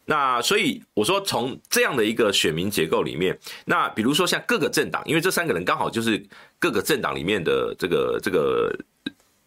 [0.07, 6.23] 那所以我说，从这样的一个选民结构里面，那比如说像各个政党，因为这三个人刚好就是
[6.59, 8.71] 各个政党里面的这个这个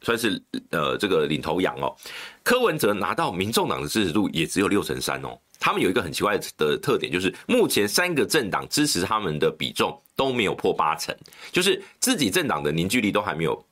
[0.01, 0.41] 算是
[0.71, 1.95] 呃这个领头羊哦。
[2.43, 11.15] 柯文哲拿到民众党的支持度也只有六成三哦，他们有一个很奇怪的特点，就是目前三个政党支持他们的比重都没有破八成，
[11.51, 13.63] 就是自己政党的凝聚力都还没有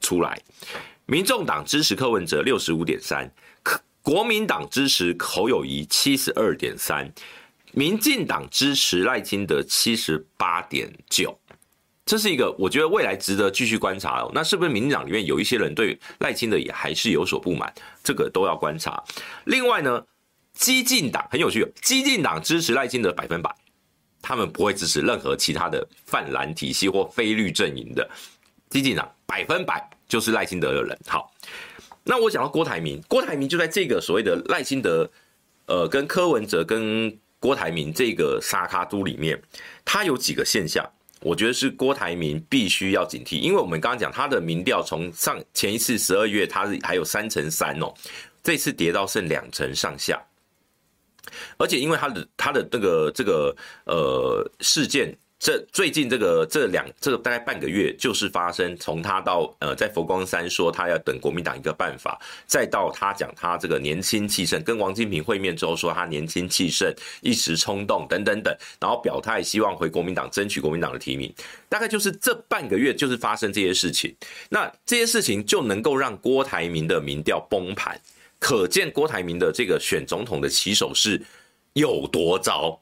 [0.00, 0.40] 出来。
[1.06, 3.28] 民众党支持柯文哲六十五点三，
[4.02, 7.12] 国民党支持侯友谊七十二点三，
[7.72, 11.38] 民进党支持赖清德七十八点九。
[12.06, 14.30] 这是一个我觉得未来值得继续观察哦。
[14.34, 17.72] 那是不是民进党里面有一些人对赖清德也还是有所不满？
[18.02, 19.00] 这个都要观察。
[19.44, 20.04] 另外呢，
[20.54, 23.54] 激进党很有趣，激进党支持赖清德百分百，
[24.20, 28.10] 他们不会支持任何其他的泛蓝体系或非绿阵营的。
[28.70, 30.98] 激进党百分百就是赖清德的人。
[31.06, 31.32] 好，
[32.10, 35.08] 那我讲到郭台铭，郭台铭就在这个所谓的赖清德，
[35.66, 39.40] 呃，跟柯文哲跟郭台铭这个沙卡都里面，
[39.84, 40.84] 他有几个现象。
[41.20, 47.94] 我觉得是郭台铭必须要警惕，因为我们刚刚讲他的民调从上前一次十二月他是还有三成三哦，
[48.42, 50.20] 这次跌到剩两成上下，
[51.58, 55.16] 而且因为他的他的那个这个呃事件。
[55.40, 71.32] 这最近这个这两这个大概半个月，就是发生从他到呃在佛光山说他要等国民党一个办法，再到他讲他这个年轻气盛，跟王金平会面之后说他年轻气盛，一时冲动等等等，然后表态希望回国民党争取国民党的提名，
[71.70, 74.14] 大概就是这半个月就是发生这些事情，
[74.50, 77.98] 那这些事情就能够让郭台铭的民调崩盘，
[78.38, 81.18] 可见郭台铭的这个选总统的起手式
[81.72, 82.78] 有多糟。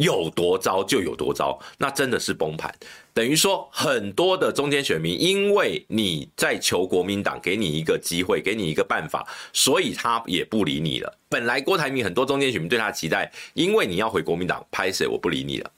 [0.00, 2.74] 有多糟就有多糟，那真的是崩盘。
[3.12, 11.18] 等于说，很多的中间选民，因为你在求国民党给你一个机会，给你一个办法，所以他也不理你了。
[11.28, 15.70] 本来郭台铭很多中间选民对他期待，因为你要回国民党，拍谁我不理你了。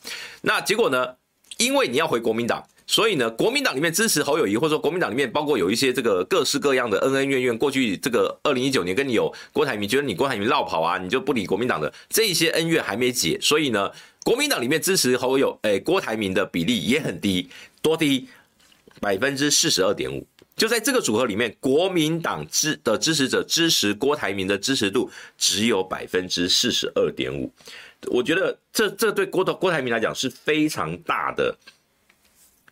[0.43, 1.17] 那结果呢？
[1.59, 2.65] 因为你要回国民党。
[2.87, 13.91] 所以呢，国民党里面支持侯友谊，或者说国民党里面包括有一些这个各式各样的恩恩怨怨，过去这个二零一九年跟你有郭台铭，觉得你郭台铭绕跑啊，你就不理国民党的这一些恩怨还没解，所以呢，
[14.25, 17.49] 国民党里面支持侯友哎郭台铭的比例也很低，
[17.81, 18.29] 多低
[19.01, 27.51] 百分之四十二点五，就在这个组合里面，国民党支的支持者支持郭台铭的支持度只有百分之四十二点五，
[28.09, 31.57] 我觉得这这对郭的郭台铭来讲是非常大的。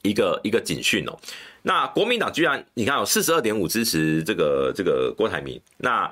[0.03, 1.19] 一个一个警讯哦，
[1.63, 6.11] 那国民党居然你看有四十二点五支持这个这个郭台铭，那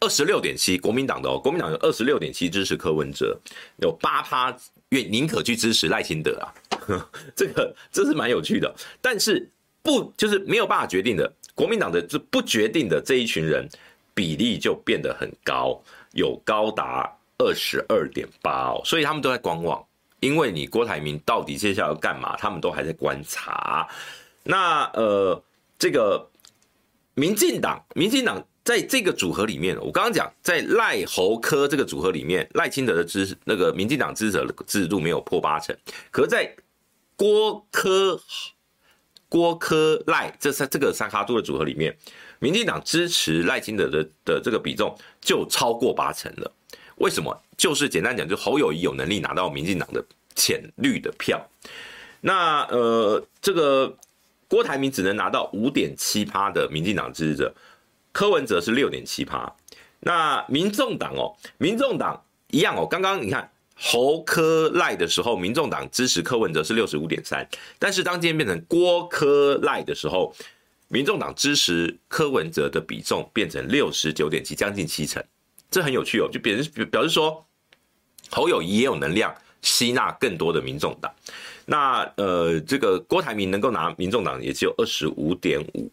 [0.00, 3.38] 二十六点七国民党的哦，国民党有二十六点七支持柯文哲，
[3.78, 4.54] 有八趴
[4.90, 6.52] 愿宁可去支持赖清德啊，
[7.34, 9.48] 这个这是蛮有趣的，但是
[9.82, 13.66] 不就是没有办法决定的，国民党的这不决定的这一群人
[14.12, 19.82] 比例就变得很高，有高达二十二点八哦，所以他们都在观望。
[20.22, 23.88] 因为你郭台铭到底接下来要干嘛，他们都还在观察。
[24.44, 25.42] 那呃，
[25.76, 26.30] 这个
[27.14, 35.76] 民进党，民进党在这个组合里面，我刚刚讲，在赖侯柯这个组合里面，赖清德的支，那个民进党支持的支持度没有破八成，
[36.12, 36.54] 可是在
[37.16, 38.20] 郭柯
[39.28, 41.96] 郭柯赖这三这个三卡都的组合里面，
[42.38, 46.52] 民进党支持赖清德的的这个比重就超过八成了。
[47.02, 47.36] 为什么？
[47.56, 50.02] 就是简单讲，就侯友谊有能力拿到民进党的
[50.36, 51.44] 浅绿的票，
[52.20, 53.92] 那呃，这个
[54.46, 57.52] 郭台铭只能拿到五点七趴的民进党支持者，
[58.12, 59.52] 柯文哲是六点七趴。
[59.98, 67.44] 那民众党哦，民众党一样哦，刚刚你看侯柯赖的时候，民众党支持柯文哲是六十五点三，
[67.80, 70.32] 但是当今天变成郭柯赖的时候，
[70.86, 75.20] 民众党支持柯文哲的比重变成六十九点七，将近七成，
[75.72, 77.44] 这很有趣哦，就表示表示说。
[78.34, 81.12] 侯友宜也有能量吸纳更多的民众党，
[81.66, 85.92] 那呃，这个郭台铭能够拿民众党也只有二十五点五，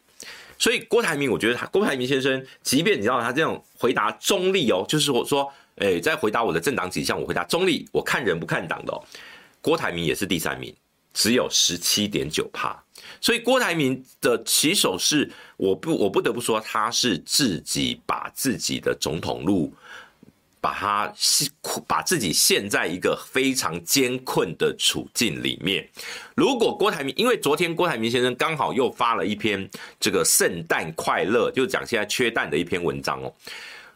[0.58, 9.04] 所以郭台铭，我觉得他郭台铭先生，即便你知道他这种回答中立哦，就是我说，诶，在回答我的政党倾向，我回答中立，我看人不看党的哦，
[9.62, 10.74] 郭台铭也是第三名，
[11.14, 12.82] 只有十七点九趴，
[13.22, 19.74] 所以郭台铭的起手是，我不我不得不说，他是自己把自己的总统路。
[20.62, 21.14] 把他
[21.88, 25.88] 把自己陷在一个非常艰困的处境里面。
[26.36, 29.70] 如果郭台铭，因为昨天郭台铭先生刚好又发了一篇
[30.02, 33.34] 这个圣诞快乐，就讲现在缺蛋的一篇文章哦。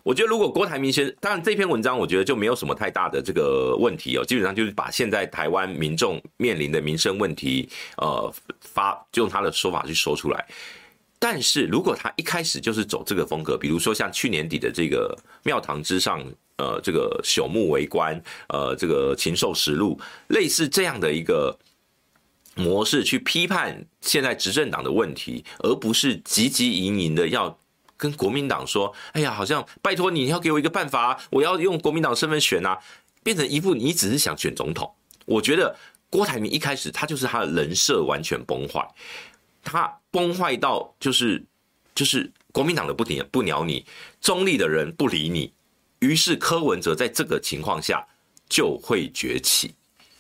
[0.04, 10.46] 我觉得如果郭台铭先生，当然这篇文章我觉得就没有什么太大的这个问题哦，基本上就是把现在台湾民众面临的民生问题，呃，发就用他的说法去说出来。
[11.18, 16.22] 但是如果他一开始就是走这个风格，比如说像去年底的这个庙堂之上，
[16.58, 21.58] 呃，这个朽木为官，呃，这个禽兽食禄，类似这样的一个
[22.56, 27.58] 模式去批判现在执政党的问题，而不是汲汲营营的要
[28.04, 32.78] 跟国民党说：“哎呀，好像拜托你要给我一个办法，我要用国民党身份选啊。”
[33.24, 34.94] 变成一副你只是想选总统。
[35.24, 35.74] 我觉得
[36.10, 38.86] 郭台铭一开始他就是他的人设完全崩坏，
[39.64, 41.42] 他崩坏到就是
[41.96, 43.86] 就是国民党的不鸟不鸟你，
[44.20, 45.54] 中立的人不理你，
[46.00, 48.06] 于是柯文哲在这个情况下
[48.50, 49.74] 就会崛起。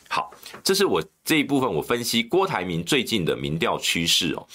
[0.08, 0.32] 好，
[0.64, 4.48] 这是我这一部分我分析郭台铭最近的民调趋势哦。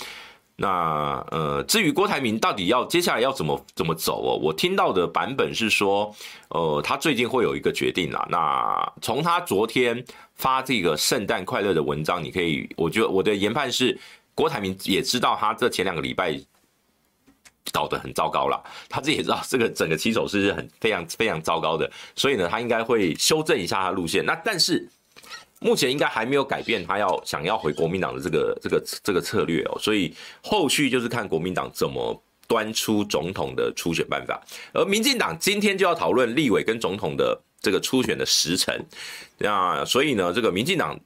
[0.61, 6.13] 那呃，至于郭台铭到底要接下来要怎么怎么走哦，我听到的版本是说，
[6.49, 8.27] 呃，他最近会有一个决定啦。
[8.29, 13.97] 那从他昨天发这个圣诞快乐的文章，你可以，我觉得我的研判是，
[14.35, 16.37] 郭台铭也知道他这前两个礼拜
[17.71, 24.27] 搞得很糟糕了，他自己也知道这个整个棋手是很非常非常糟糕的，所以呢，他应该会修正一下他路线。
[24.27, 24.89] 那但是。
[25.61, 34.41] 目前应该还没有改变他要想要回国民党的这个这个这个策略哦，所以后续就是看国民党怎么端出总统的初选办法，
[34.73, 38.85] 而民进党今天就要讨论立委跟总统的这个初选的时辰，
[39.39, 40.99] 那所以呢，这个民进党。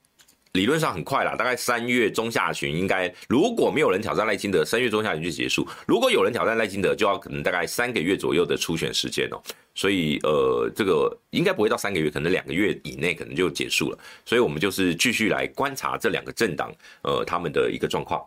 [0.52, 9.40] 理论上很快啦，大概三月中下旬应该，如果没有人挑战赖清德，三月中下旬就结束；如果有人挑战赖清德，就要可能大概三个月左右的初选时间哦。
[9.74, 13.98] 所以呃，这个应该不会到三个月，可能两个月以内可能就结束了。
[14.26, 18.22] 所以我们就是继续来观察这两个政党呃他们的一个状况。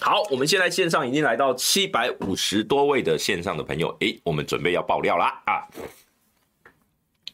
[0.00, 5.68] 好，我们现在线上已经来到七百五十多位的线上的朋友，诶，我们准备要爆料啦啊！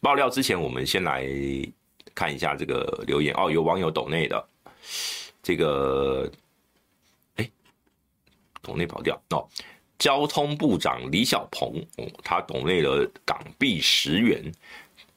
[0.05, 1.25] 爆料之前，我们先来
[2.13, 3.49] 看一下这个留言哦。
[3.49, 4.47] 有网友抖内的
[5.41, 6.31] 这个，
[7.37, 7.49] 哎，
[8.61, 9.49] 抖内跑掉哦。
[9.97, 14.43] 交通部长李小鹏，哦，他抖内了港币十元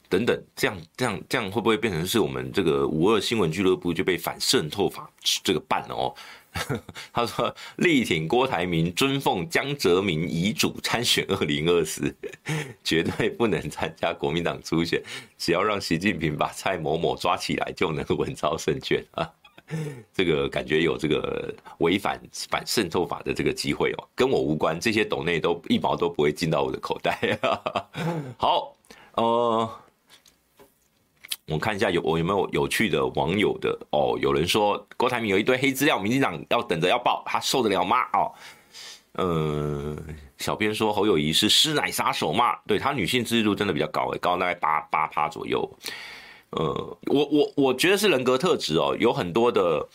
[0.08, 5.10] 等等，这样这样这样会不会变成是我们这个五二新闻俱乐部就被反渗透法
[5.44, 6.14] 这个办了哦？
[7.12, 12.14] 他说：“力挺郭台铭，尊奉江泽民遗嘱，参选二零二四，
[12.84, 15.02] 绝对不能参加国民党初选。
[15.36, 19.30] 只要让习近平把蔡某某抓起来，就能稳操胜券啊！
[20.14, 24.78] 这个感觉有这个违反反渗透法的这个机会哦，跟我无关。
[24.80, 27.38] 这些斗内都一毛都不会进到我的口袋。
[28.36, 28.76] 好，
[29.14, 29.70] 呃。”
[31.48, 38.02] 我看一下有我有没有有趣的网友的哦，有人说郭台铭有一堆黑资料，民进党要等着要报，他受得了吗？
[38.12, 38.30] 哦，
[39.14, 42.54] 嗯、呃，小编说侯友谊是师奶杀手嘛？
[42.66, 45.66] 对，他女性支持度真的比较高诶，高大概八八趴左右。
[46.50, 49.88] 呃，我我我觉得是人格特质哦，有很多的，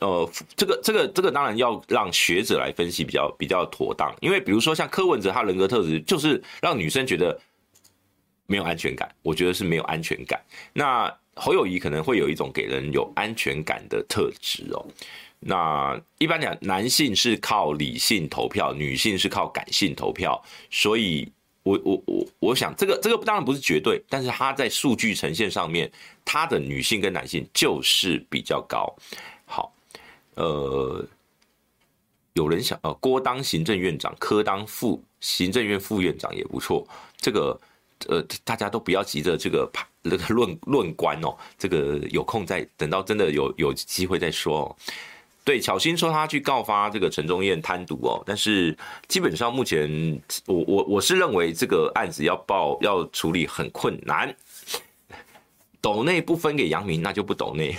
[0.00, 7.40] 呃，这个这个这个当然要让学者来分析比较比较妥当，因为比如说像柯文哲，他人格特质就是让女生觉得。
[8.50, 10.42] 没有安全感，我觉得是没有安全感。
[10.72, 14.84] 那侯友宜可能会有一种给人有安全感的特质哦。
[15.38, 20.42] 那一般讲，男性是靠理性投票，女性是靠感性投票。
[20.68, 21.30] 所以
[21.62, 25.88] 我我我我想，这个这个当然不是绝对，但是他在数据呈现上面，
[26.24, 28.92] 他的女性跟男性就是比较高。
[29.46, 29.72] 好，
[30.34, 31.06] 呃，
[32.32, 36.84] 有人想呃，郭当行政院长，柯当副行政院副院长也不错。
[37.16, 37.56] 这个。
[38.08, 39.70] 呃，大家都不要急着这个
[40.02, 44.76] 那个 论论官哦，这个有空再等到真的有有机会再说哦。
[45.42, 48.76] 对，巧心说他去告发这个陈宗彦贪渎哦，但是
[49.08, 54.34] 基本上目前我我我是认为这个案子要报要处理很困难。
[55.82, 57.74] 抖内不分给杨明，那就不抖内。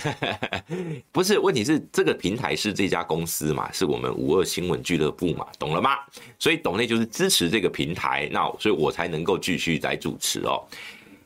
[1.12, 5.98] 不是，问题是这个平台是这家公司嘛，是我们五二新闻俱乐部嘛，懂了吗？
[6.38, 10.60] 所以抖内就是支持这个平台，那所以我才能够继续在主持哦。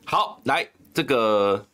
[0.04, 1.66] 好，来这个，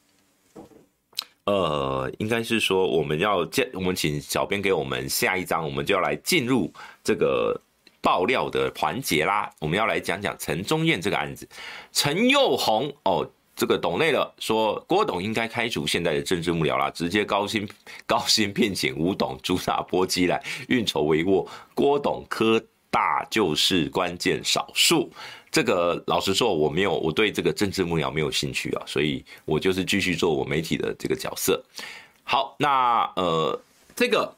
[1.47, 7.61] 呃，应该是说我们要见，我们请小编给我们下一章，我们就要来进入这个
[8.01, 9.51] 爆料的环节啦。
[9.59, 11.49] 我们要来讲讲陈忠彦这个案子，
[11.91, 13.29] 陈又红哦。
[13.55, 17.69] 这个董内了，说郭董应该开除现在的政治幕僚啦，直接高薪
[18.07, 22.61] 高薪聘请吴董主打波基来运筹帷幄，郭董柯
[22.91, 25.13] 大就是关键少数。
[25.51, 31.63] 这个老实说，我没有我对这个政治幕僚没有兴趣啊，所以我就是继续做我媒体的这个角色。
[32.25, 33.61] 好，那呃，
[33.95, 34.35] 这个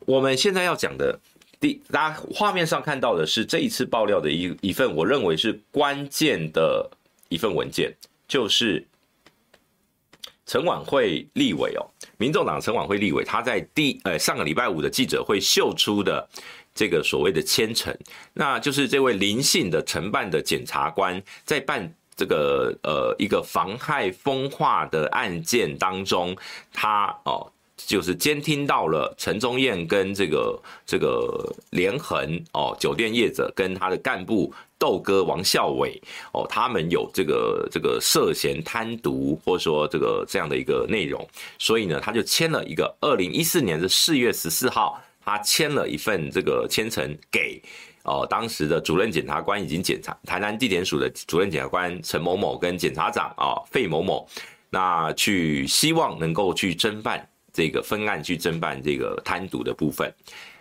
[0.00, 1.18] 我们现在要讲的
[1.58, 6.90] 第，大家画面上看到的是这一次爆料的一一份，我认为是关键的。
[7.34, 7.92] 一份文件
[8.28, 8.86] 就是
[10.46, 11.82] 陈琬惠立委哦，
[12.16, 16.28] 民众党陈琬惠立委他在第呃上个礼拜五的记者会秀出的
[16.74, 17.96] 这个所谓的签呈，
[18.32, 26.36] 那就是这位林姓的承办的检察官在办这个呃一个妨害风化的案件当中，
[26.72, 34.52] 他哦就是监听到了陈宗彦跟这个这个连横哦，酒店业者跟他的干部
[34.84, 35.98] 豆哥王孝伟
[36.34, 41.26] 哦，他们有这个这个涉嫌贪渎或者说这个这样的一个内容，
[41.58, 47.62] 所以呢，他就签了一个二零一四年的四月十四号，他签了一份这个签呈给。
[48.02, 54.28] 哦，当时的主任检察官已经检查台南地检署的主任检察官陈某某跟检察长啊费某某，
[54.68, 60.12] 那去希望能够去侦办这个分案，去侦办这个贪渎的部分。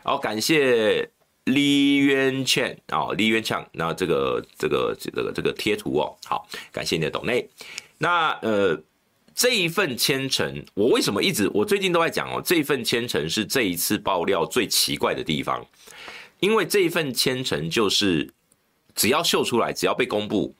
[0.02, 1.06] 好，感谢
[1.46, 7.50] 李元倩啊，李元倩，那这个这个这个这个贴图哦，好，感谢你的懂内。
[7.98, 8.82] 那呃，
[9.36, 15.66] 这一份签呈，我为什么一直我最近都在讲哦，这份签呈是这一次爆料最奇怪的地方。
[16.40, 18.30] 因为这一份签呈就是，
[18.96, 20.54] 只要秀出来，只要被公布，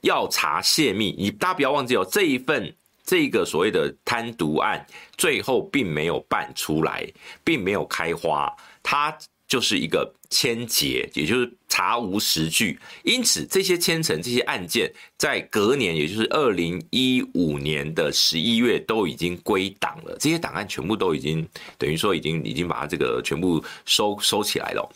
[0.00, 1.14] 要查泄密。
[1.18, 2.74] 你大家不要忘记哦，这一份
[3.04, 4.86] 这个所谓的贪渎案，
[5.18, 7.06] 最后并没有办出来，
[7.44, 8.50] 并没有开花，
[8.82, 9.14] 它
[9.48, 12.78] 就是一个签结，也就是查无实据。
[13.02, 20.14] 因此，这些签呈、这些案件，在隔年，也就是二零一五年的十一月，都已经归档了。
[20.20, 24.88] 这些档案全部都已经等于说已经已经把它这个全部收收起来了。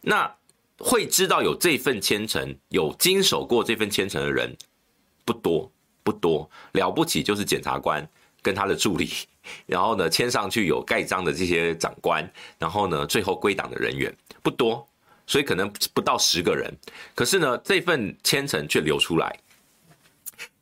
[0.00, 0.34] 那
[0.78, 4.56] 会知道有这份签呈，有经手过这份签呈的人
[5.26, 5.70] 不多
[6.02, 8.08] 不多，了不起就是检察官
[8.40, 9.10] 跟他的助理，
[9.66, 12.28] 然后呢签上去有盖章的这些长官，
[12.58, 14.86] 然后呢最后归档的人员不多，
[15.26, 16.72] 所以可能不到十个人。
[17.14, 19.38] 可是呢这份签呈却流出来，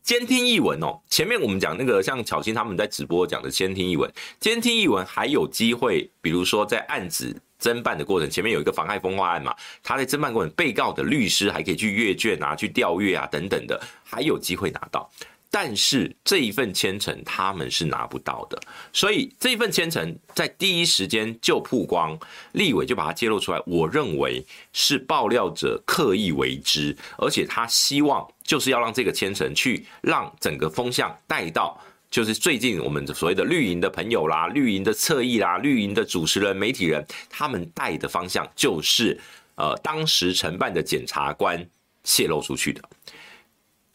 [0.03, 4.11] 监听译文哦，前面我们讲那个像巧芯他们在直播讲的监听译文，
[4.41, 7.41] 监听译文还有机会，比如说在案子。
[7.59, 15.11] 侦办的过程，前面有一个妨害风化案嘛，他在侦办过程，被告的律师还可以去阅卷啊，去调阅啊等等的，还有机会拿到。
[15.59, 18.61] 但是这一份签呈他们是拿不到的，
[18.93, 22.15] 所以这一份签呈在第一时间就曝光，
[22.53, 23.63] 立委就把它揭露出来。
[23.65, 24.45] 我认为
[24.75, 31.81] 是爆料者刻意为之，而且他希望就是要让这个签呈去让整个风向带到。
[32.11, 39.19] 就是最近我们所谓的绿营的朋友啦，绿营的侧翼啦，绿营的主持人、媒体人，他们带的方向就是，
[39.55, 41.67] 呃，当时承办的检察官
[42.05, 42.83] 泄露出去的。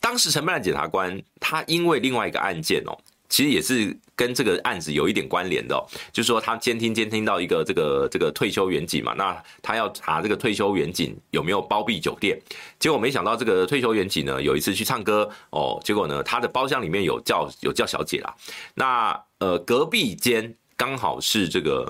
[0.01, 2.97] 当时承办的检察官，他因为另外一个案件哦。
[3.29, 5.81] 其实也是跟这个案子有一点关联的，
[6.11, 12.37] 就是说他监听监听到一个这个这个退休员警嘛，那他要查这个退休员警有没有包庇酒店，
[12.77, 18.35] 结果没想到这个退休员警呢有一次去唱歌哦，结果呢他的包厢里面有叫有叫小姐啦，
[18.75, 21.89] 那呃隔壁间刚好是这个。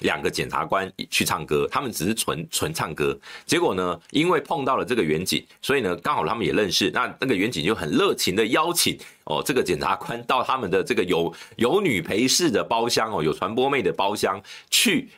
[0.00, 3.18] 两个检察官去唱歌，他们只是纯纯唱歌。
[3.44, 6.90] 结果呢，因为碰到了这个远景，所以呢，刚好他们也认识。
[6.90, 14.40] 那那个远景就很热情的邀请哦，这个检察官到他们的这个有有女陪侍的包厢哦，有传播妹的包厢
[14.70, 15.08] 去，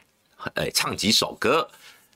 [0.54, 1.68] 哎，唱几首歌。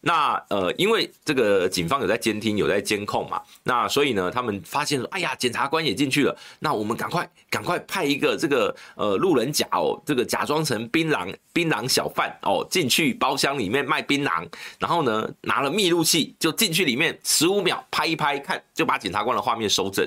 [0.04, 14.44] 那呃，因为这个警方有在监听，有在监控嘛，那所以呢，他们发现说，哎呀，检察官也进去了，那我们赶快赶快派一个这个呃路人甲哦，这个假装成槟榔槟榔小贩哦，进去包厢里面卖槟榔，
[14.80, 20.04] 然后呢拿了密录器就进去里面十五秒拍一拍，看就把检察官的画面收证。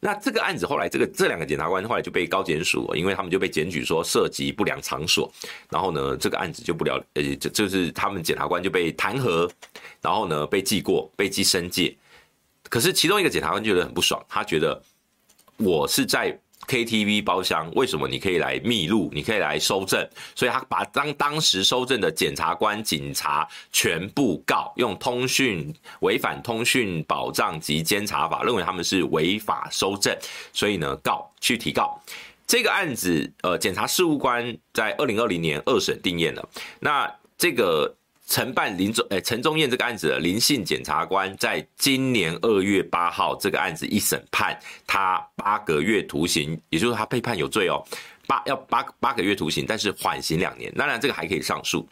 [0.00, 5.32] 那这个案子后来，这个这两个检察官后来就被高检署，因为他们就被检举说涉及不良场所，
[5.70, 9.50] 然后呢，这个案子就不了，呃，就就是他们检察官就被弹劾，
[10.00, 11.96] 然后呢被记过，被记申诫。
[12.68, 14.82] 可是其中一个检察官觉得很不爽，他觉得
[15.56, 16.38] 我是在。
[16.68, 19.10] KTV 包厢，为什么你可以来密录？
[19.12, 30.16] 你可以来收证，所以他把当当时收证的检察官、警察全部告，用通讯违反通讯保障及监察法，认为他们是违法收证，
[30.52, 31.98] 所以呢告去提告。
[32.46, 36.48] 这个案子，呃，检察事务官在二零二零年二审定谳了。
[36.78, 37.94] 那这个。
[38.28, 44.56] 承办林宗诶陈宗彦这个案子的林姓检察官，在今年二月八号这个案子一审判
[44.86, 47.82] 他八个月徒刑，也就是他被判有罪哦，
[48.26, 50.70] 八要八八个月徒刑，但是缓刑两年。
[50.74, 51.88] 当然这个还可以上诉，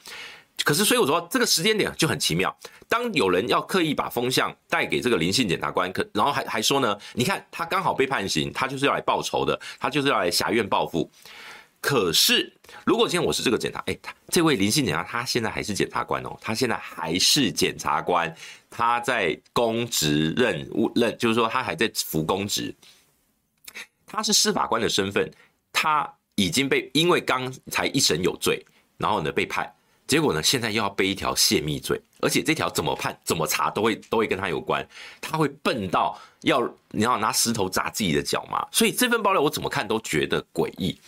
[0.62, 2.54] 可是所以我说这个时间点就很奇妙。
[2.86, 11.10] 当有人要刻意把风向带给这个林姓检察官，可然后还还说呢，你看他刚好被判刑，他就是要来报仇的，他就是要来挟怨报复。
[11.86, 12.52] 可是，
[12.84, 18.34] 如果今天我是这个检察，哎，他这位林姓检察，他现在还是检察官哦，他现在还是检察官，
[18.68, 22.74] 他在公职任务任，就是说他还在服公职，
[24.04, 25.30] 他是司法官的身份，
[25.72, 28.66] 他已经被因为刚才一审有罪，
[28.98, 29.72] 然后呢被判，
[30.08, 34.84] 结果呢现在又要背一条泄密罪，而且这条怎么判怎么查都会都会跟他有关，
[35.20, 38.66] 他会笨到要你要拿石头砸自己的脚吗？
[38.72, 40.98] 所以这份爆料我怎么看都觉得诡异。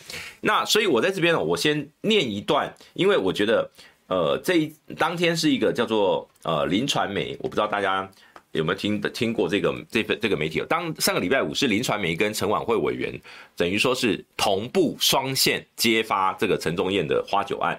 [0.40, 3.70] 那所以我在这边呢，我先念一段，因为我觉得
[4.08, 8.08] 呃，这一当天是一个叫做呃林传媒，我不知道大家。
[8.52, 10.58] 有没有听听过这个这份这个媒体？
[10.66, 13.12] 当上个礼拜五是林传媒跟陈琬惠委员，
[13.54, 17.78] 等于说是同步双线揭发这个陈宗彦的花酒案。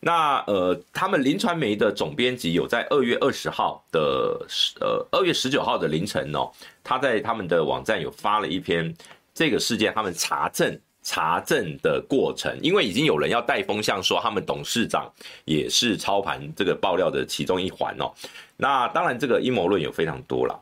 [0.00, 6.50] 那呃，他们林传媒的总编辑有在二月二十号的十呃二月十九号的凌晨哦，
[6.84, 8.94] 他在他们的网站有发了一篇
[9.34, 15.10] 这个事件他们查证查证的过程，因为已经有人要带风向说他们董事长
[15.46, 18.12] 也是操盘这个爆料的其中一环哦。
[18.56, 20.60] 那当然，这个阴谋论有非常多了。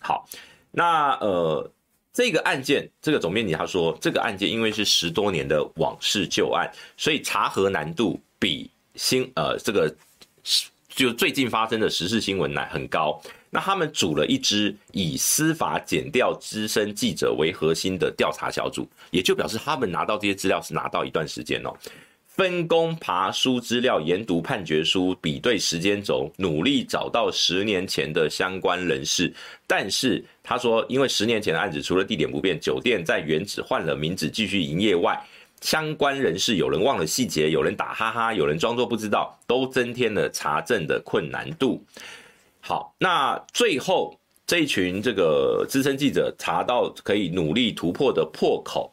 [0.00, 0.28] 好，
[0.70, 1.70] 那呃，
[2.12, 9.94] 这个案件，这个总编辑他说，这个案件因为是十多年的往事旧案，所以查核难度比新呃这个
[10.88, 13.20] 就最近发生的时事新闻来很高。
[13.50, 21.72] 那他们组了一支以司法减调资深记者为核心的调查小组，也就表示他们拿到这些资料是拿到一段时间哦。
[22.26, 29.32] 分工爬书资料，研读判决书，比对时间轴，努力找到十年前的相关人士。
[29.66, 35.20] 但是他说，因为十年前的案子，除了地点不变，酒店在原址换了名字继续营业外，
[35.60, 41.82] 相关人士有人忘了细节，有人打哈哈，有人装作不知道，都增添了查证的困难度。
[42.60, 48.92] 好，那最后这一群这个资深记者查到可以努力突破的破口，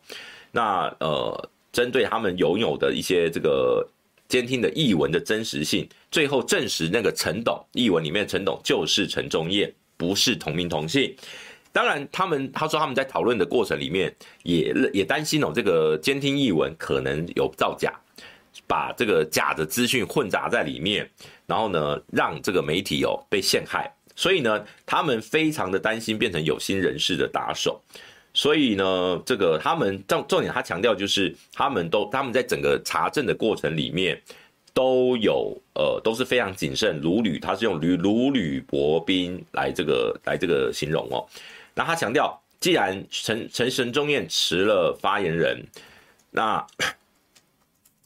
[0.52, 1.50] 那呃。
[1.76, 3.86] 针对他们拥有的一些这个
[4.30, 11.14] 监听的译文的真实性，最后证实那个陈董译文里面陈董就是陈宗彦，不是同名同姓。
[11.76, 17.94] 当然，他们他说他们在讨论的过程里面也也担心哦，这个监听译文可能有造假，
[18.66, 21.06] 把这个假的资讯混杂在里面，
[21.46, 27.82] 然后呢让这个媒体哦被陷害，所以呢他们非常的担心变成有心人士的打手。
[28.34, 34.18] 所以呢，这个他们重重点，他强调就是他们都他们在整个查证的过程里面
[34.74, 41.28] 都有呃都是非常谨慎，如履他是用如如履薄冰来这个来这个形容哦。
[41.76, 45.64] 那他强调，既然陈陈神中彦辞了发言人，
[46.32, 46.66] 那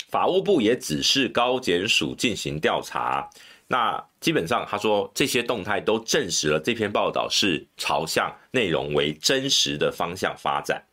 [0.10, 3.30] 法务部也只是高检署进行调查。
[3.68, 10.84] 那基本上，他说这些动态都证实了这篇报道是朝向内容为真实的方向发展。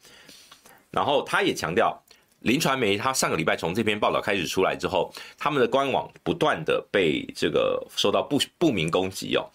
[0.91, 1.99] 然后他也强调，
[2.41, 9.49] 林传媒他上个礼拜从这篇报道开始出来之后，他们的官网不断的被这个受到不不明攻击哦。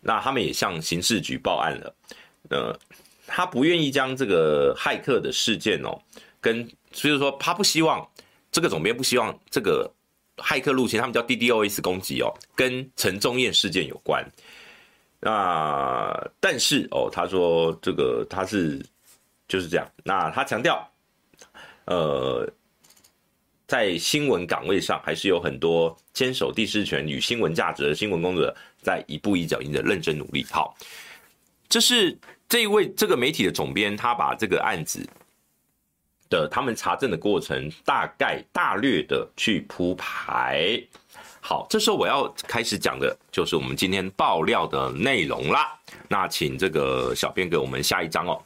[0.00, 1.92] 那他们也向刑事局报案了。
[2.50, 2.78] 呃，
[3.26, 5.98] 他不愿意将这个骇客的事件哦，
[6.40, 8.06] 跟所以说他不希望
[8.52, 9.90] 这个总编不希望这个。
[10.42, 14.26] 骇客入侵，他们叫 DDoS 攻击哦，跟陈宗彦事件有关。
[15.20, 18.82] 那但是哦，他说这个他是
[19.46, 19.86] 就是这样。
[20.02, 20.90] 那他强调，
[21.84, 22.50] 呃，
[23.66, 30.42] 在新闻岗位上，还是有很多坚守第四权与新闻价值的新闻工作者，在一步一脚印的认真努力。
[30.50, 30.74] 好，
[31.68, 32.18] 这是
[32.50, 35.08] 这一位这个媒体的总编，他把这个案子。
[36.28, 40.80] 的他们查证的过程，大概大略的去铺排。
[41.40, 45.76] 好，这时候我要开始讲的就是我们今天爆料的内容啦。
[46.06, 48.40] 那请这个小编给我们下一章哦。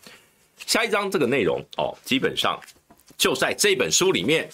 [0.56, 2.58] 下一章这个内容哦，基本上
[3.18, 4.48] 就在这本书里面，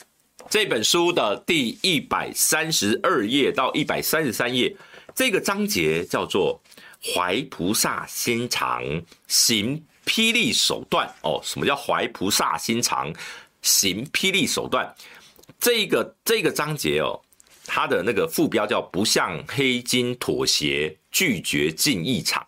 [0.49, 4.75] 这本书的第一百三十二页到一百三十三页，
[5.15, 6.61] 这个章节叫做
[7.03, 8.83] “怀菩萨心肠
[9.27, 9.83] 行”。
[10.07, 13.13] 霹雳手段哦，什么叫怀菩萨心肠
[13.63, 14.93] 行霹雳手段？
[15.61, 17.21] 这个这个章节哦，
[17.65, 22.45] 它的那个副标叫“不向黑金妥协，拒绝进一场”，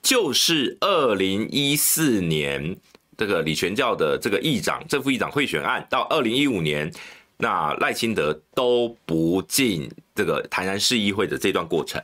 [0.00, 2.74] 就是二零一四年
[3.18, 6.90] 这个李全教的这个议长正副议长贿选案，到二零一五年
[7.36, 12.02] 那赖清德都不进这个台南市议会的这段过程，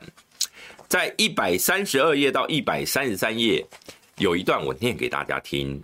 [0.87, 3.65] 在一百三十二页到一百三十三页。
[4.17, 5.83] 有一段我念给大家听，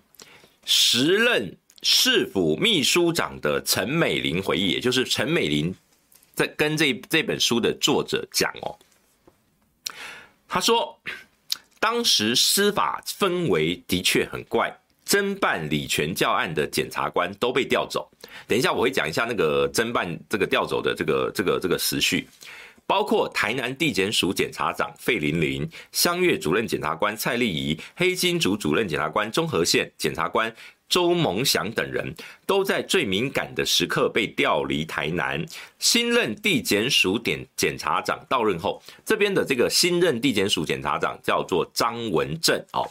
[0.64, 5.76] 时任市府秘书长的陈美玲回忆，也就是陈美玲
[6.34, 8.72] 在跟这这本书的作者讲哦，
[10.48, 10.98] 他说
[11.78, 14.74] 当时司法氛围的确很怪，
[15.06, 18.10] 侦办李全教案的检察官都被调走。
[18.48, 22.30] 等一下我会讲一下那个侦办这个调走的这个这个这个时序。
[22.92, 30.54] 包括台南地检署检察长费玲玲、香月主任检察官蔡丽仪、黑金组主任检察官中和县检察官
[30.90, 32.14] 周蒙祥等人，
[32.46, 35.42] 都在最敏感的时刻被调离台南。
[35.80, 42.86] 新任地检署检检察长到任后，这边的这个新任地检署检察长叫做张文正哦。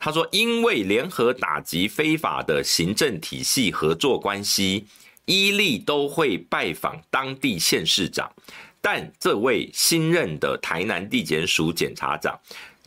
[0.00, 4.84] 他说，因为联合打击非法的行政体系合作关系，
[5.26, 8.28] 伊利都会拜访当地县市长，
[8.80, 12.38] 但这位新任的台南地检署检察长，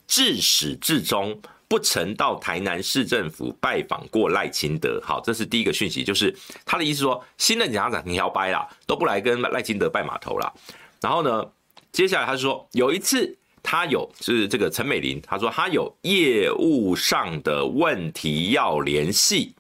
[0.08, 5.02] 自始至终不曾到台南市政府拜访过赖清德。
[5.04, 6.36] 好，这是第一个讯息，就是
[6.66, 10.54] 他的意思说，新任检察长你摇摆啦，都不来跟赖清德拜码头了。
[11.00, 11.46] 然后呢，
[11.92, 13.38] 接下来他说有一次。
[13.64, 19.54] 他有是这个陈美玲，他说他有业务上的问题要联系，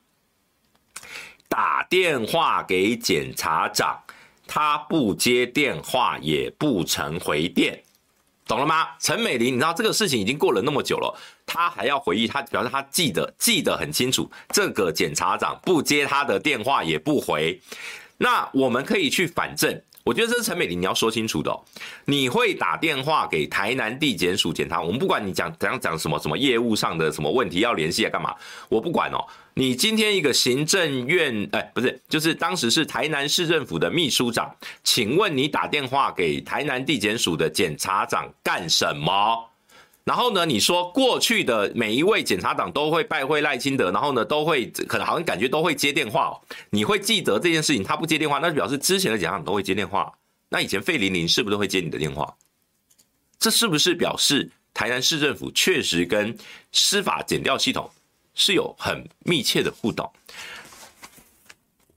[1.47, 4.01] 打电话给检察长，
[4.47, 7.81] 他不接电话，也不曾回电，
[8.45, 8.89] 懂了吗？
[8.99, 17.61] 陈美玲，你知道这个事情已经过了那么久了，他还要回忆，他表示他记得记得很清楚，这个检察长不接他的电话也不回，
[18.17, 19.81] 那我们可以去反证。
[20.03, 21.55] 我觉得这是陈美玲你要说清楚的。
[22.05, 28.35] 你会打电话给台南地检署检察，我们不管你讲怎样讲什么什么业务上的什么问题要联系来干嘛，
[28.67, 29.23] 我不管哦。
[29.53, 39.49] 你今天一个行政院，哎，不是，就是当时是台南市政府的秘书长，请问你打电话给台南地检署的检察长干什么？
[40.03, 46.33] 然后呢，你说过去的每一位检察长都会拜会赖清德，然后呢，都会可能好像感觉都会接电话哦。
[46.71, 50.11] 你会记得这件事情，他不接电话，那就表示之前的检察长都会接电话。
[50.49, 52.35] 那以前费玲玲是不是都会接你的电话？
[53.37, 56.35] 这是不是表示台南市政府确实跟
[56.71, 57.89] 司法检调系统
[58.33, 60.11] 是有很密切的互动？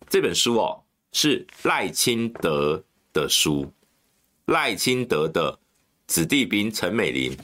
[0.09, 0.83] 这本书哦，
[1.13, 2.83] 是赖清德
[3.13, 3.73] 的书，
[4.47, 5.59] 赖清德的
[6.07, 7.37] 子弟兵陈美玲。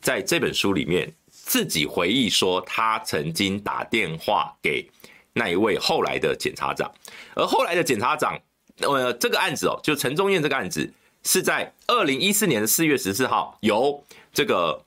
[0.00, 4.88] 在这本书里面，自己回忆说，他曾经打电话给
[5.32, 6.88] 那一位后来的检察长，
[7.34, 8.40] 而后来的检察长，
[8.78, 10.88] 呃，这个案子哦，就陈宗彦这个案子，
[11.24, 14.00] 是在二零一四年的四月十四号，由
[14.32, 14.80] 这个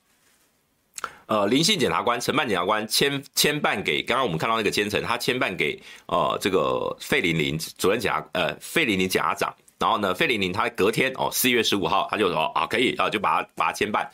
[1.30, 14.10] 呃林姓检察官、承办检察官签签办给刚刚我们看到那个签呈，他签办给呃这个费玲玲主任检察呃费玲玲检察长，然后呢，费玲玲他隔天哦四月十五号，他就说啊可以啊，就把他把他签办。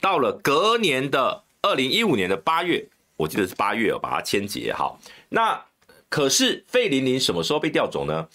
[0.00, 2.82] 到了隔年的二零一五年的八月，
[3.18, 4.98] 我记得是八月哦，把他签结好。
[5.28, 5.62] 那
[6.08, 8.26] 可是费玲玲什么时候被调走呢？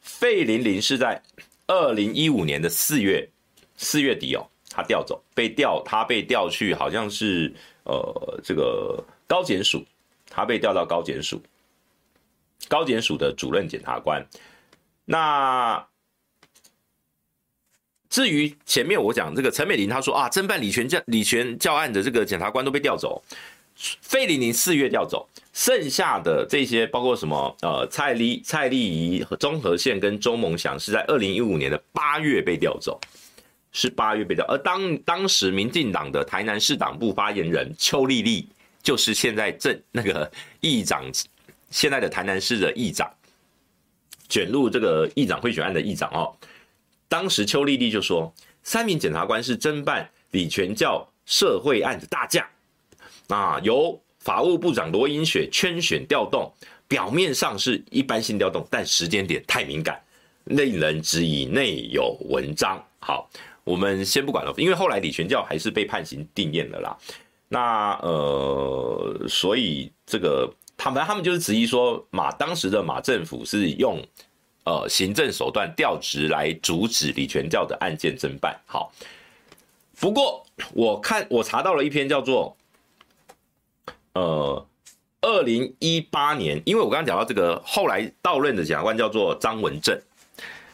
[0.00, 1.22] 费玲玲是在
[1.68, 3.30] 二零一五年的四月
[3.76, 4.48] 四月底哦，
[4.78, 7.52] 他调走，被调，他被调去好像是
[7.82, 9.84] 呃这个高检署，
[10.30, 11.42] 他被调到高检署，
[12.68, 14.24] 高检署的主任检察官。
[15.04, 15.84] 那
[18.08, 23.20] 至于前面我讲这个陈美玲，他说啊，侦办李全教李全教案的这个检察官都被调走，
[23.74, 33.00] 费玲玲四月调走，剩下的这些包括什么呃蔡丽蔡丽仪和中和县跟周梦祥是在二零一五年的八月被调走，
[33.72, 38.48] 是八月被调，而当当时民进党的台南市党部发言人邱丽丽，
[38.82, 41.04] 就是现在正那个议长，
[41.70, 43.08] 现在的台南市的议长，
[44.28, 46.34] 卷入这个议长贿选案的议长哦。
[47.08, 52.46] 当时邱丽丽就说，三名检察官是侦办李全教社会案的大将，
[53.28, 56.52] 啊，由法务部长罗盈雪圈选调动，
[56.86, 59.98] 表面上是一般性调动，但时间点太敏感，
[60.44, 62.82] 令人质疑内有文章。
[63.00, 63.30] 好，
[63.68, 66.96] 我们先不管了，因为后来李全教还是被判刑定谳了啦。
[67.48, 74.02] 那呃，所以这个他们他们就是质疑说，马当时的马政府是用。
[74.64, 78.54] 呃，行政手段调职来阻止李全教的案件侦办。
[78.66, 78.92] 好，
[79.98, 80.44] 不过
[80.74, 82.54] 我看我查到了一篇叫做
[84.12, 84.66] 呃，
[85.22, 89.98] 二零一八年，因为我刚刚讲到这个后来到任的检察官叫做张文正，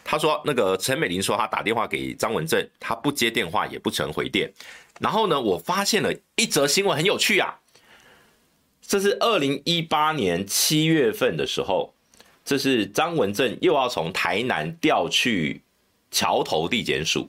[0.05, 4.53] 他说那个陈美玲说他打电话给张文正，他不接电话也不曾回电。
[5.01, 7.59] 然后呢，我发现了一则新闻很有趣啊，
[8.81, 11.93] 这是二零一八年七月份的时候。
[12.47, 15.63] 这是张文正又要从台南调去
[16.11, 17.27] 桥头地检署，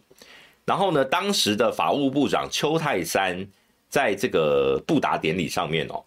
[0.65, 3.47] 然后呢，当时的法务部长邱泰山
[3.87, 6.03] 在这个布达典礼上面哦，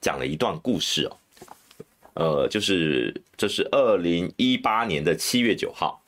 [0.00, 1.16] 讲了一段故事哦，
[2.14, 6.02] 呃，就是这是二零一八年的七月九号，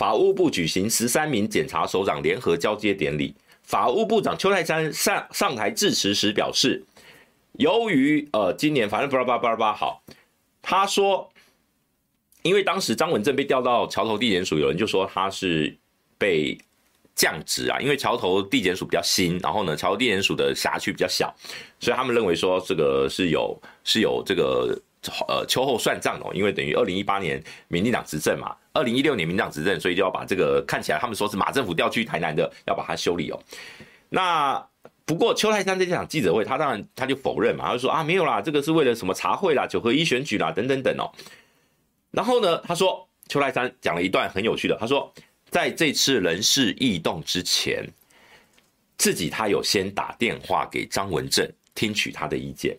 [0.00, 3.34] 法务部举行十三名检察首长联合交接典礼，
[3.64, 6.82] 法务部长邱泰三上上台致辞时表示，
[7.58, 10.02] 由于呃今年反正巴拉巴拉巴拉巴好，
[10.62, 11.30] 他说。
[12.42, 15.76] 因为当时张文正被调到桥头地检署，有人就说他是
[16.16, 16.56] 被
[17.14, 21.30] 降职啊，因为桥头地检署比较新，然后呢，桥头地检署的辖区比较小，
[21.78, 24.74] 所以他们认为说这个是有是有这个
[25.28, 33.40] 呃秋后算账哦，因为等于二零一八年民进党执政嘛，二零一六年民党执政，所以就要把这个看起来他们说是马政府调去台南的，要把它修理哦。
[34.08, 34.64] 那
[35.04, 41.10] 不过邱泰山在这场记者会，他当然他就否认嘛，他就说啊没有啦，这个是为了什么茶会啦、九合一选举啦等等等哦。
[42.10, 45.12] 然后呢，他说邱泰山讲了一段很有趣的，他说
[45.48, 47.84] 在这次人事异动之前，
[48.98, 52.76] 自己他有先打电话给张文正听取他的意见，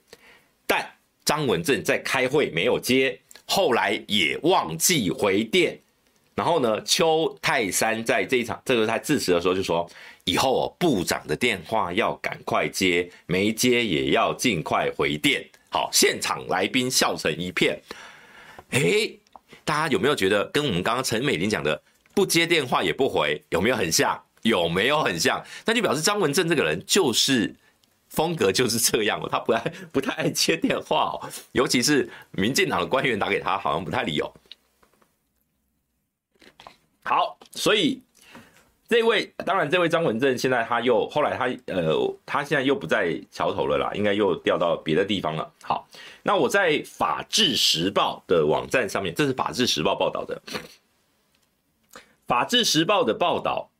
[0.66, 0.86] 但
[1.24, 3.20] 张文正在开会没有接，
[3.52, 5.78] 后来也忘记回电。
[6.34, 9.88] 然后呢，邱泰山在这一场这个他致辞的时候就说，
[10.24, 15.45] 以后哦部长的电话要赶快接，没接也要尽快回电。
[15.70, 17.78] 好，现场来宾笑成一片。
[18.70, 19.20] 诶，
[19.66, 21.80] 大家有没有觉得跟我们刚刚陈美玲讲的
[22.16, 24.18] 不接电话也不回有没有很像？
[24.43, 25.43] 有没有很像？
[25.66, 27.54] 那就表示张文正这个人就是
[28.12, 34.32] 风格就是这样哦， 他不爱不太爱接电话哦，尤其是民进党的官员打给他，好像不太理哦。
[37.03, 38.01] 好，所以
[38.88, 45.49] 这位当然，这位张文正现在他又后来他呃，他现在又不在桥头了啦，应该又调到别的地方了。
[45.64, 45.88] 好，
[46.22, 50.41] 那我在《法制时报》的网站上面，这是《法制时报》报道的，
[52.28, 53.72] 《法制时报》的报道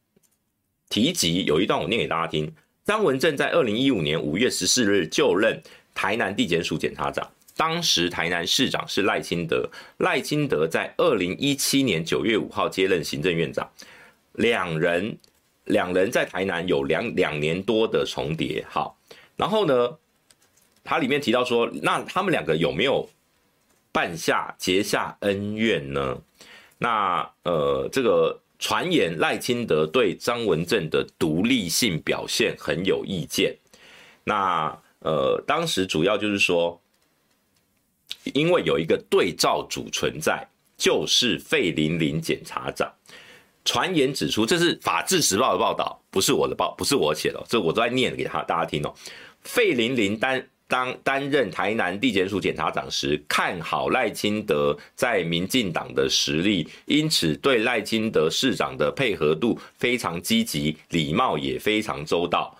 [0.89, 2.53] 提及有一段，我念给大家听：
[2.91, 5.63] 张文正在二零一五年五月十四日就任
[5.95, 7.25] 台南地检署检察长。
[7.55, 9.69] 当时台南市长是赖清德，
[9.99, 13.71] 赖清德在二零一七年九月五号接任行政院长，
[14.33, 15.17] 两人
[15.63, 18.65] 两人在台南有两两年多的重叠。
[18.69, 18.97] 好，
[19.37, 19.97] 然后呢，
[20.83, 23.09] 他里面提到说，那他们两个有没有
[23.93, 26.21] 办下结下恩怨呢？
[26.77, 33.53] 那呃，这个传言赖清德对张文正的独立性表现很有意见。
[34.24, 36.80] 那呃，当时主要就是说。
[38.34, 40.45] 因为有一个对照组存在，
[40.78, 42.93] 就是费玲玲检察长。
[43.66, 48.93] 传言指出，这是《法制时报》的报道，不是我的报，不是我写的，这我都在念给他大家听哦。
[49.41, 62.57] 费玲玲担当担任台南地检署检察长时，看好赖清德在民进党的实力，因此对赖清德市长的配合度非常积极，礼貌也非常周到。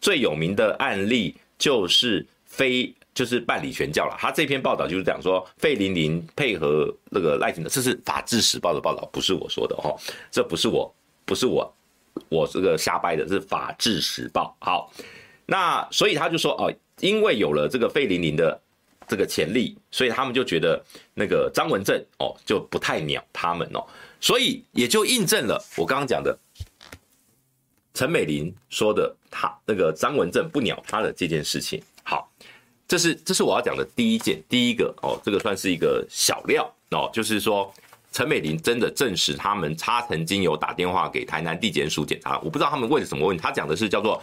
[0.00, 2.92] 最有名的案例就是非。
[3.14, 4.16] 就是办理全教了。
[4.18, 9.94] 他这篇报道就是讲说，费玲玲配合那个赖清德，这是法制时报的报道，不是我说的哦，
[10.30, 10.90] 这不是我，
[11.26, 11.70] 不是我，
[12.30, 14.56] 我这个瞎掰的，是法制时报。
[14.60, 14.90] 好，
[15.46, 18.60] 那所以他就说哦，因为有了这个费玲玲的
[19.06, 20.82] 这个潜力，所以他们就觉得
[21.14, 23.86] 那个张文正哦就不太鸟他们哦，
[24.20, 26.36] 所以也就印证了我刚刚讲的
[27.94, 31.82] 陈美玲说的，他那个张文正不鸟他的这件事情。
[32.02, 32.28] 好。
[32.88, 37.72] 这是这是我要讲的第一件，第一个哦，这个算是一个小料哦，就是说
[38.10, 44.22] 陈美玲真的证实他们他曾经有打电话给台南地检署检查，我不知道他们问什么问题，他讲的是叫做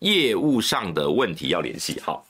[0.00, 1.98] 业务上的问题要联系。
[2.00, 2.26] 好，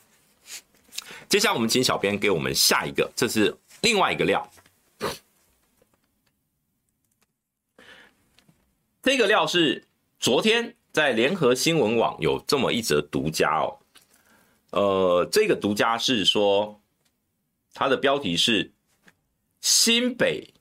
[1.27, 4.49] 接下来我们请小编给我们下一个，这是另外一个料，
[9.01, 9.85] 这个料是
[10.19, 13.77] 昨天在联合新闻网有这么一则独家哦。
[14.71, 16.79] 呃，这个独家是说，
[17.73, 18.71] 它的标题是
[19.59, 20.53] 新北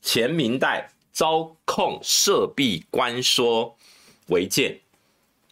[0.00, 3.76] 前民代遭控涉弊关说
[4.28, 4.80] 违建，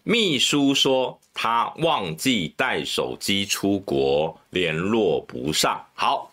[0.02, 5.84] 秘书说他忘记带手机出国，联络不上。
[5.94, 6.32] 好，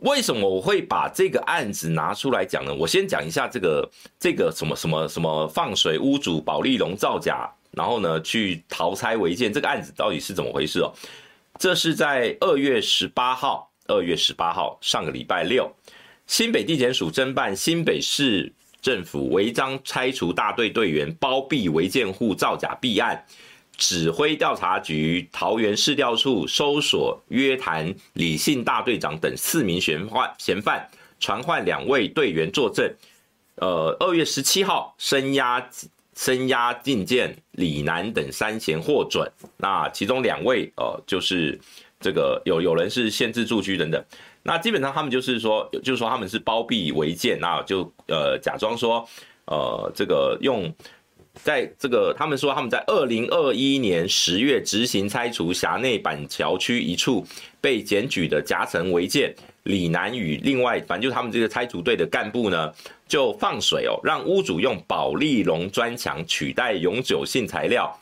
[0.00, 2.74] 为什么我会把这个案子拿出来讲呢？
[2.74, 7.50] 我先讲一下这个这个什么什么什么放水屋主保丽龙造假。
[7.72, 10.92] 然后呢，去逃拆违建这个案子到底是怎么回事哦？
[11.56, 15.72] 这是在二月十八号，二月十八号上个礼拜六，
[16.26, 23.24] 新北地检署侦办新北市政府违章拆除大队队员包庇违建户造假弊案，
[23.76, 32.92] 指挥调查局桃园市调处搜索约谈李姓大队长等四名嫌犯，嫌犯传唤两位队员作证。
[33.56, 35.68] 呃，二月十七号声押。
[36.16, 39.26] 声押禁见李楠等三嫌获准，
[39.56, 41.58] 那其中两位呃就是
[41.98, 44.04] 这个有有人是限制住居等等，
[44.42, 49.06] 那基本上他们就是说，就是说他们是包庇违建，那就呃假装说
[49.46, 50.72] 呃这个用
[51.34, 57.26] 在这个他们说他们在二零二一年十月执行拆除辖内板桥区一处
[57.60, 59.34] 被检举的夹层违建。
[59.64, 62.72] 李楠与另外，反正就是他们这个拆除队的干部呢，
[63.06, 67.94] 就放水哦，让屋主用保丽龙砖墙取代永久性材料，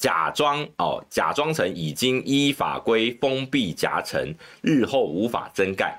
[0.00, 5.94] 假装哦，假装成已经依法规封闭夹层，日后无法增盖。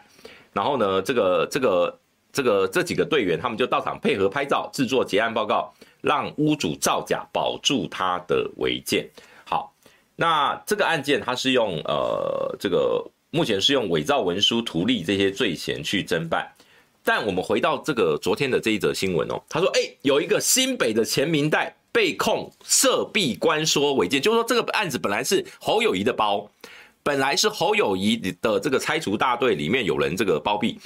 [0.52, 2.00] 然后呢，这个这个
[2.34, 5.72] 这个这几个队员他们就到场配合拍照，制作结案报告，
[6.02, 9.08] 让屋主造假保住他的违建。
[9.46, 9.72] 好，
[10.16, 16.52] 那这个案件他是用呃这个目前是用伪造文书、图利这些罪嫌去侦办。
[17.04, 26.50] 但我们回到这个昨天的这一则新闻哦，他说哎，有一个新北的前民代被控涉弊关说违建，就是说这个案子本来是侯友宜的包。
[27.04, 30.80] 本来是侯友宜的这个拆除大队里面有人这个包庇，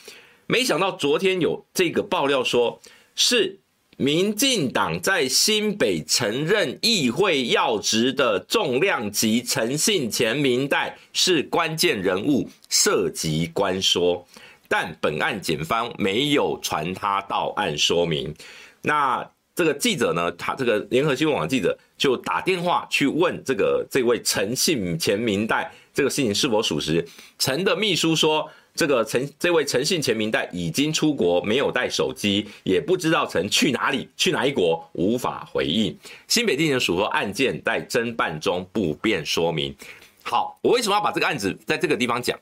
[0.47, 2.79] 没想到昨天有这个爆料说，
[3.15, 3.59] 是
[3.97, 14.25] 民进党在新北承认议会要职的重量级陈姓前民代是关键人物，涉及关说，
[14.69, 18.33] 但本案检方没有传他到案说明。
[18.81, 25.71] 那这个记者呢，他这个联合新闻网记者就打电话去问这个这位陈姓前民代。
[25.93, 27.07] 这个事情是否属实？
[27.39, 35.97] 陈的秘书说，这个陈这位陈姓前民代已经出国，没有带手机，也不知道陈去哪里，去哪一国，无法回应。
[36.27, 39.73] 新北地检署说案件在侦办中，不便说明。
[40.21, 42.37] 好，我为什么要把这个案子在这个地方讲？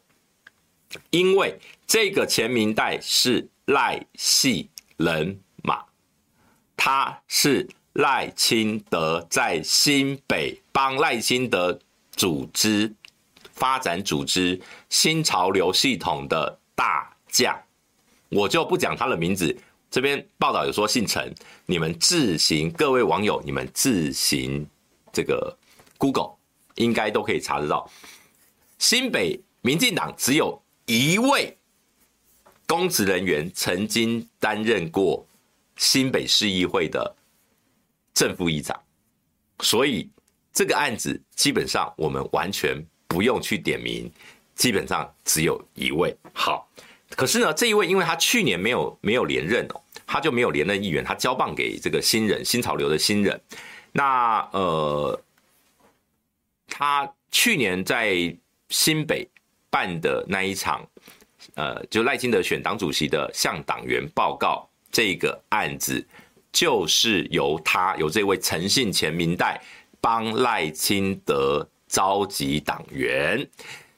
[1.12, 1.56] 因为
[1.86, 5.40] 这个前民代是赖系人，
[6.76, 11.80] 他是赖清德在新北帮赖清德
[12.12, 12.94] 组织。
[13.56, 14.60] 发展组织
[14.90, 17.56] 新潮流系统的大将，
[18.30, 19.56] 我就不讲他的名字。
[19.92, 21.34] 这边报道有说姓陈，
[21.68, 24.68] 你们自行，各位网友，你们自行
[25.14, 25.56] 这个
[26.00, 26.32] Google
[26.76, 27.88] 应该都可以查得到。
[28.80, 31.56] 新北民进党只有一位
[32.66, 35.26] 公职人员曾经担任过
[35.78, 37.16] 新北市议会的
[38.14, 38.80] 正副议长，
[39.60, 40.10] 所以
[40.52, 42.78] 这个案子基本上我们完全。
[43.06, 44.12] 不用去点名，
[44.56, 46.18] 基本上只有一位。
[46.34, 46.68] 好，
[47.12, 53.40] 可是呢，这一位因为他去年没有没有连任哦，他就没有连任议员，他交棒给这个新人，新潮流的新人。
[53.92, 55.22] 那呃，
[56.66, 58.36] 他去年在
[58.70, 59.30] 新北
[59.70, 60.84] 办的那一场，
[61.54, 66.08] 呃，就赖清德选党主席的向党员报告这个案子，
[66.54, 69.62] 就是由他由这位陈信前民代
[70.00, 71.68] 帮赖清德。
[71.86, 73.48] 召集党员，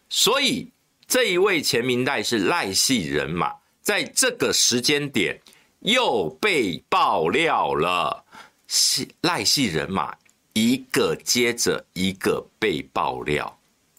[0.09, 0.69] 所以
[1.07, 5.39] 这一位前民代是赖系人马，在这个时间点
[5.79, 8.25] 又被爆料了。
[8.67, 10.13] 系赖系人马
[10.51, 13.57] 一个接着一个被爆料。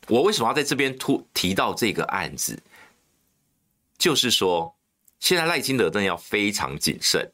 [0.09, 2.63] 我为什么要在这边突提到这个案子？
[3.97, 4.76] 就是说，
[5.21, 7.29] 现在赖清德真的要非常谨慎，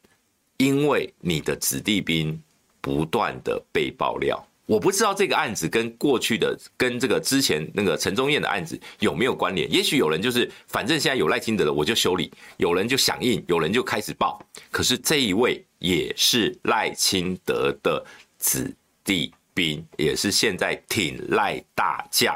[0.57, 2.41] 因为你的子弟兵
[2.81, 4.43] 不断的被爆料。
[4.65, 9.71] 我不知道这个案子跟过去的、跟这个之前那个陈宗彦的案子有没有关联？
[9.71, 14.41] 也许有人就是，反正现在有赖清德的，我就修理；有人就响应，有人就开始报。
[14.71, 18.03] 可是这一位也是赖清德的
[18.39, 18.75] 子
[19.05, 22.35] 弟兵，也是现在挺赖大将，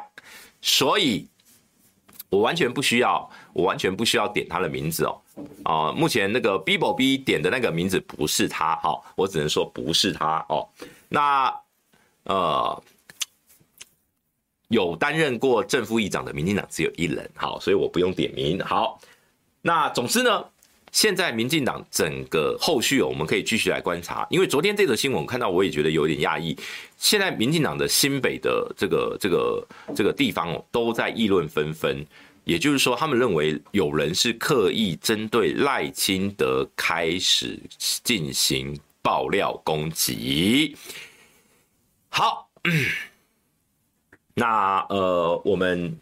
[0.60, 1.26] 所以
[2.28, 5.16] 我完全不需要，我完全不需要点他的名字哦。
[5.64, 10.68] 啊，目前那个 Bibo 点的那个名字不是他，哈，我只能说不是他哦。
[11.08, 11.54] 那。
[12.28, 12.82] 呃，
[14.66, 18.58] 有担任过正副议长的民进党只有一人，好，所以我不用点名。
[18.58, 19.00] 好，
[19.62, 20.44] 那总之呢，
[20.90, 24.26] 现在民进党整个后续，我们可以继续来观察。
[24.28, 26.58] 因为昨天这则新闻我看到，我也觉得有点讶异。
[26.98, 29.64] 现在民进党的新北的这个这个
[29.94, 32.04] 这个地方哦，都在议论纷纷。
[32.46, 37.60] 也就是说，他们认为有人是刻意针对赖清德开始
[38.04, 40.76] 进行爆料攻击。
[42.08, 42.48] 好，
[44.34, 45.98] 那呃，我们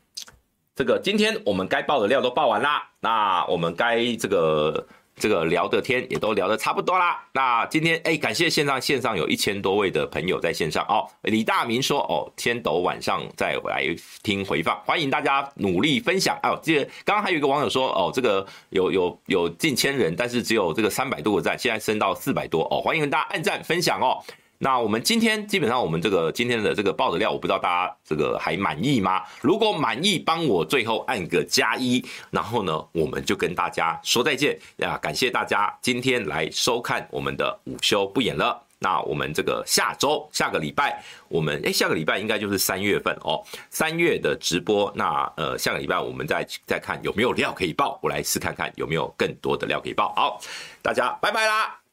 [0.76, 4.86] 这个今天我们该爆的料都爆完啦，那我们该这个
[5.16, 7.22] 这个聊的天也都聊的差不多啦。
[7.32, 11.06] 那今天哎，感谢线上线上有一千多位的朋友在线上哦。
[11.22, 13.84] 李大明说哦，天斗晚上再来
[14.22, 16.38] 听回放，欢迎大家努力分享。
[16.42, 24.22] 哦，记得刚刚还有一个网友说哦，这个有有有近千人，但是只有这个三百多个赞，现在升到四百多哦，欢迎大家按赞分享哦。
[24.64, 29.22] 那我们今天基本上，我们这个今天的这个爆的料，我不知道大家这个还满意吗？
[29.42, 34.96] 如果满意，帮我最后按个加一，然后呢，我们就跟大家说再见呀！
[34.96, 38.58] 感谢大家今天来收看我们的午休不演了。
[38.78, 40.98] 那我们这个下周下个礼拜，
[41.28, 44.90] 我们诶下个礼拜应该就是三月份哦，三月的直播。
[44.96, 50.14] 那呃，下个礼拜我们再再看有没有料可以爆，我来试看看有没有更多的料可以爆。
[50.16, 50.40] 好，
[50.80, 51.83] 大家拜拜啦！